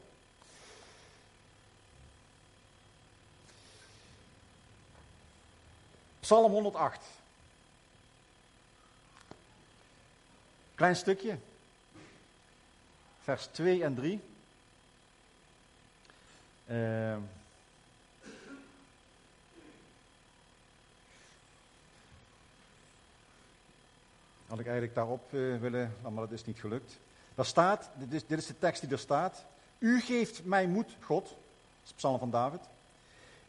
Psalm 6.21 6.53
108. 6.53 7.18
Klein 10.79 10.97
stukje. 10.97 11.39
Vers 13.23 13.47
2 13.47 13.85
en 13.85 13.95
3. 13.95 14.21
Uh, 16.67 17.17
had 24.47 24.59
ik 24.59 24.65
eigenlijk 24.65 24.95
daarop 24.95 25.33
uh, 25.33 25.61
willen, 25.61 25.97
maar 26.03 26.13
dat 26.13 26.31
is 26.31 26.45
niet 26.45 26.59
gelukt. 26.59 26.97
Daar 27.35 27.47
staat, 27.47 27.91
dit 27.95 28.13
is, 28.13 28.27
dit 28.27 28.39
is 28.39 28.47
de 28.47 28.59
tekst 28.59 28.81
die 28.81 28.91
er 28.91 28.99
staat. 28.99 29.45
U 29.79 30.01
geeft 30.01 30.45
mij 30.45 30.67
moed, 30.67 30.91
God. 31.01 31.25
Dat 31.25 31.37
is 31.85 31.93
Psalm 31.93 32.19
van 32.19 32.31
David. 32.31 32.61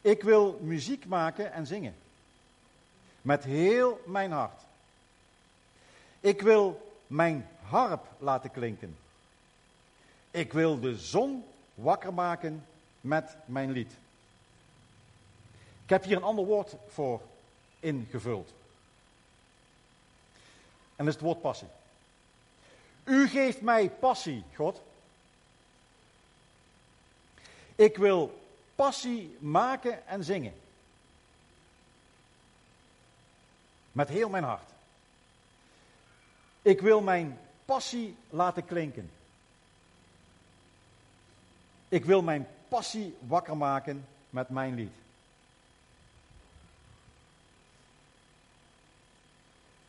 Ik 0.00 0.22
wil 0.22 0.58
muziek 0.62 1.06
maken 1.06 1.52
en 1.52 1.66
zingen. 1.66 1.94
Met 3.22 3.44
heel 3.44 4.02
mijn 4.06 4.32
hart. 4.32 4.62
Ik 6.20 6.42
wil 6.42 6.89
mijn 7.10 7.48
harp 7.62 8.06
laten 8.18 8.50
klinken. 8.50 8.96
Ik 10.30 10.52
wil 10.52 10.80
de 10.80 10.96
zon 10.96 11.44
wakker 11.74 12.14
maken 12.14 12.66
met 13.00 13.36
mijn 13.44 13.70
lied. 13.70 13.92
Ik 15.84 15.90
heb 15.90 16.04
hier 16.04 16.16
een 16.16 16.22
ander 16.22 16.44
woord 16.44 16.76
voor 16.88 17.20
ingevuld. 17.80 18.52
En 20.96 21.04
dat 21.04 21.06
is 21.06 21.14
het 21.14 21.22
woord 21.22 21.40
passie. 21.40 21.68
U 23.04 23.28
geeft 23.28 23.60
mij 23.60 23.90
passie, 23.90 24.44
God. 24.54 24.80
Ik 27.74 27.96
wil 27.96 28.40
passie 28.74 29.36
maken 29.38 30.06
en 30.06 30.24
zingen. 30.24 30.54
Met 33.92 34.08
heel 34.08 34.28
mijn 34.28 34.44
hart. 34.44 34.69
Ik 36.62 36.80
wil 36.80 37.00
mijn 37.00 37.38
passie 37.64 38.16
laten 38.30 38.64
klinken. 38.64 39.10
Ik 41.88 42.04
wil 42.04 42.22
mijn 42.22 42.48
passie 42.68 43.16
wakker 43.26 43.56
maken 43.56 44.06
met 44.30 44.48
mijn 44.48 44.74
lied. 44.74 44.92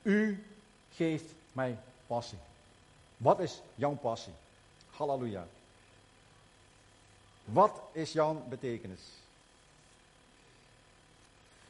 U 0.02 0.44
geeft 0.94 1.34
mij 1.52 1.78
passie. 2.08 2.38
Wat 3.18 3.40
is 3.40 3.62
jouw 3.76 3.96
passie? 3.96 4.34
Halleluja. 4.90 5.48
Wat 7.46 7.82
is 7.92 8.12
jouw 8.12 8.46
betekenis? 8.50 9.00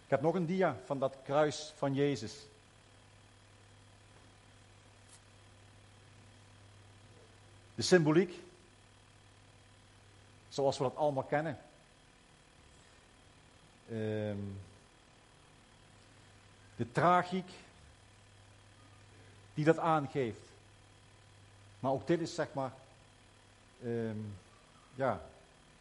Ik 0.04 0.10
heb 0.10 0.22
nog 0.22 0.36
een 0.36 0.46
dia 0.46 0.78
van 0.86 1.00
dat 1.00 1.16
kruis 1.24 1.74
van 1.78 1.94
Jezus. 1.94 2.34
De 7.82 7.88
symboliek, 7.88 8.40
zoals 10.50 10.78
we 10.78 10.84
dat 10.84 10.96
allemaal 10.96 11.24
kennen. 11.24 11.58
Um, 13.92 14.60
de 16.76 16.92
tragiek 16.92 17.50
die 19.54 19.66
dat 19.66 19.78
aangeeft. 19.78 20.40
Maar 21.80 21.92
ook 21.92 22.08
dit 22.08 22.22
is 22.22 22.36
zeg 22.36 22.54
maar 22.54 22.72
ehm, 23.84 24.18
ja, 24.96 25.22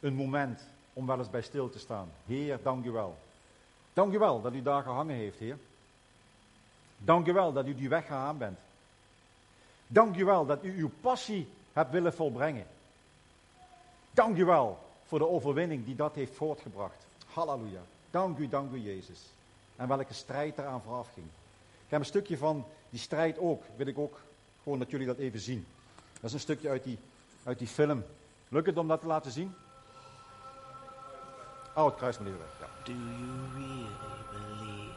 een 0.01 0.15
moment 0.15 0.61
om 0.93 1.07
wel 1.07 1.19
eens 1.19 1.31
bij 1.31 1.43
stil 1.43 1.71
te 1.71 1.79
staan. 1.79 2.09
Heer, 2.27 2.59
dank 2.63 2.85
u 2.85 2.91
wel. 2.91 3.19
Dank 3.93 4.13
u 4.13 4.19
wel 4.19 4.41
dat 4.41 4.53
u 4.53 4.63
daar 4.63 4.83
gehangen 4.83 5.17
heeft, 5.17 5.39
Heer. 5.39 5.59
Dank 6.99 7.27
u 7.27 7.33
wel 7.33 7.53
dat 7.53 7.67
u 7.67 7.75
die 7.75 7.89
weg 7.89 8.07
gegaan 8.07 8.39
bent. 8.39 8.59
Dank 9.87 10.17
u 10.17 10.25
wel 10.25 10.47
dat 10.47 10.65
u 10.65 10.79
uw 10.79 10.91
passie 11.01 11.59
hebt 11.73 11.91
willen 11.91 12.15
volbrengen. 12.15 12.67
Dank 14.11 14.37
u 14.37 14.45
wel 14.45 14.79
voor 15.07 15.19
de 15.19 15.29
overwinning 15.29 15.85
die 15.85 15.97
dat 15.97 16.15
heeft 16.15 16.35
voortgebracht. 16.35 17.07
Halleluja. 17.33 17.81
Dank 18.11 18.39
u, 18.39 18.49
dank 18.49 18.73
u 18.73 18.79
Jezus. 18.79 19.21
En 19.77 19.89
welke 19.89 20.15
strijd 20.15 20.59
eraan 20.59 20.83
vooraf 20.83 21.13
ging. 21.13 21.27
Ik 21.85 21.91
heb 21.91 22.01
een 22.01 22.07
stukje 22.07 22.39
van 22.39 22.65
die 22.91 23.01
strijd 23.01 23.39
ook, 23.39 23.63
wil 23.77 23.87
ik 23.87 23.99
ook 23.99 24.21
gewoon 24.63 24.79
dat 24.79 24.91
jullie 24.91 25.07
dat 25.07 25.19
even 25.19 25.41
zien. 25.41 25.67
Dat 26.15 26.25
is 26.25 26.33
een 26.33 26.41
stukje 26.41 26.69
uit 26.69 26.85
die, 26.85 26.99
uit 27.45 27.59
die 27.59 27.69
film. 27.69 28.05
Lukt 28.49 28.67
het 28.67 28.77
om 28.77 28.89
dat 28.89 29.01
te 29.01 29.07
laten 29.07 29.31
zien? 29.31 29.55
Oh, 31.75 31.85
het 31.85 31.97
kruis 31.97 32.19
meneer 32.19 32.39
weg. 32.39 32.49
Ja. 32.61 32.85
Do 32.85 32.93
you 32.93 33.03
really 33.55 33.87
believe 34.31 34.95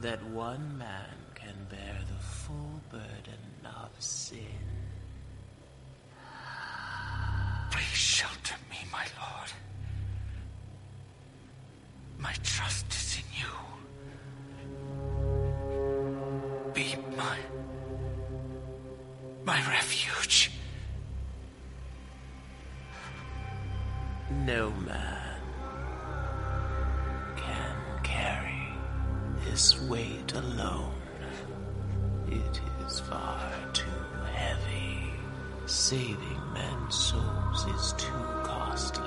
that 0.00 0.18
one 0.34 0.76
man 0.76 1.14
can 1.32 1.54
bear 1.68 2.04
the 2.06 2.24
full 2.24 2.80
burden 2.90 3.38
of 3.64 3.90
sin? 3.98 4.73
Shelter 8.24 8.56
me, 8.70 8.78
my 8.90 9.04
Lord. 9.20 9.50
My 12.18 12.32
trust 12.42 12.86
is 12.88 13.18
in 13.20 13.26
you. 13.40 13.52
Be 16.72 16.96
my 17.16 17.38
my 19.44 19.58
refuge. 19.68 20.50
No 24.46 24.70
man 24.70 25.40
can 27.36 27.76
carry 28.02 28.68
this 29.44 29.80
weight 29.82 30.32
alone. 30.32 30.94
It 32.28 32.60
is 32.86 33.00
far 33.00 33.52
too 33.74 34.06
heavy. 34.32 35.12
Saving 35.66 36.42
men's 36.54 36.94
souls 36.94 37.43
is 37.62 37.92
too 37.92 38.12
costly. 38.42 39.06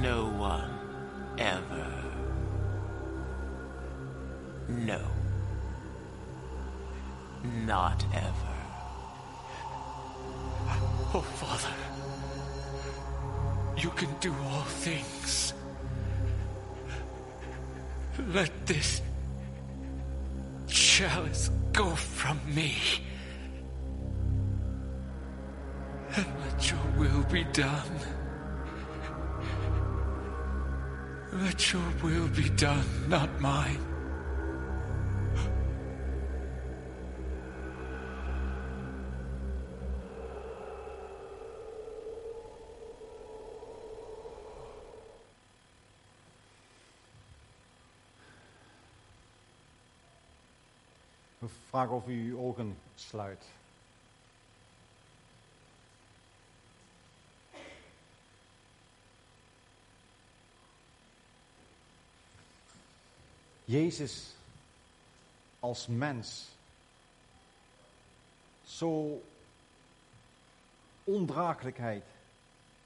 No 0.00 0.26
one 0.28 0.70
ever. 1.38 1.92
No. 4.68 5.00
Not 7.66 8.04
ever. 8.14 8.56
Oh, 11.14 11.20
Father, 11.20 11.74
you 13.76 13.90
can 13.90 14.08
do 14.20 14.32
all 14.50 14.62
things. 14.62 15.52
Let 18.32 18.66
this 18.66 19.02
chalice 20.68 21.50
go 21.72 21.90
from 21.90 22.40
me. 22.54 22.74
Be 27.36 27.44
done. 27.52 28.00
Let 31.32 31.70
your 31.70 31.82
will 32.02 32.28
be 32.28 32.48
done, 32.48 32.86
not 33.08 33.28
mine. 33.40 33.84
We 51.40 51.48
vragen 51.70 51.96
of 51.96 52.08
u 52.08 52.32
uw 52.32 52.48
ogen 52.48 52.76
sluit. 52.94 53.42
Jezus 63.66 64.34
als 65.60 65.86
mens 65.86 66.44
zo 68.66 69.22
ondraaglijkheid 71.04 72.04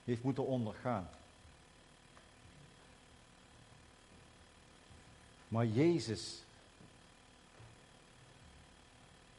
heeft 0.05 0.23
moeten 0.23 0.47
ondergaan. 0.47 1.09
Maar 5.49 5.67
Jezus 5.67 6.43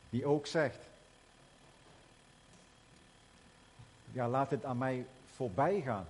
die 0.10 0.26
ook 0.26 0.48
zegt, 0.48 0.80
ja 4.12 4.28
laat 4.28 4.50
het 4.50 4.66
aan 4.66 4.78
mij 4.78 5.06
voorbij 5.36 5.82
gaan. 5.82 6.08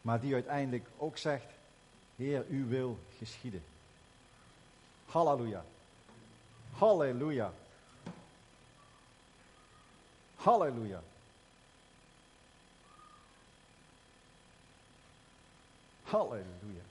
Maar 0.00 0.20
die 0.20 0.34
uiteindelijk 0.34 0.88
ook 0.96 1.18
zegt, 1.18 1.57
Heer, 2.18 2.44
u 2.50 2.64
wil 2.64 2.98
geschieden. 3.18 3.62
Halleluja. 5.06 5.64
Halleluja. 6.78 7.52
Halleluja. 10.36 11.02
Halleluja. 16.04 16.87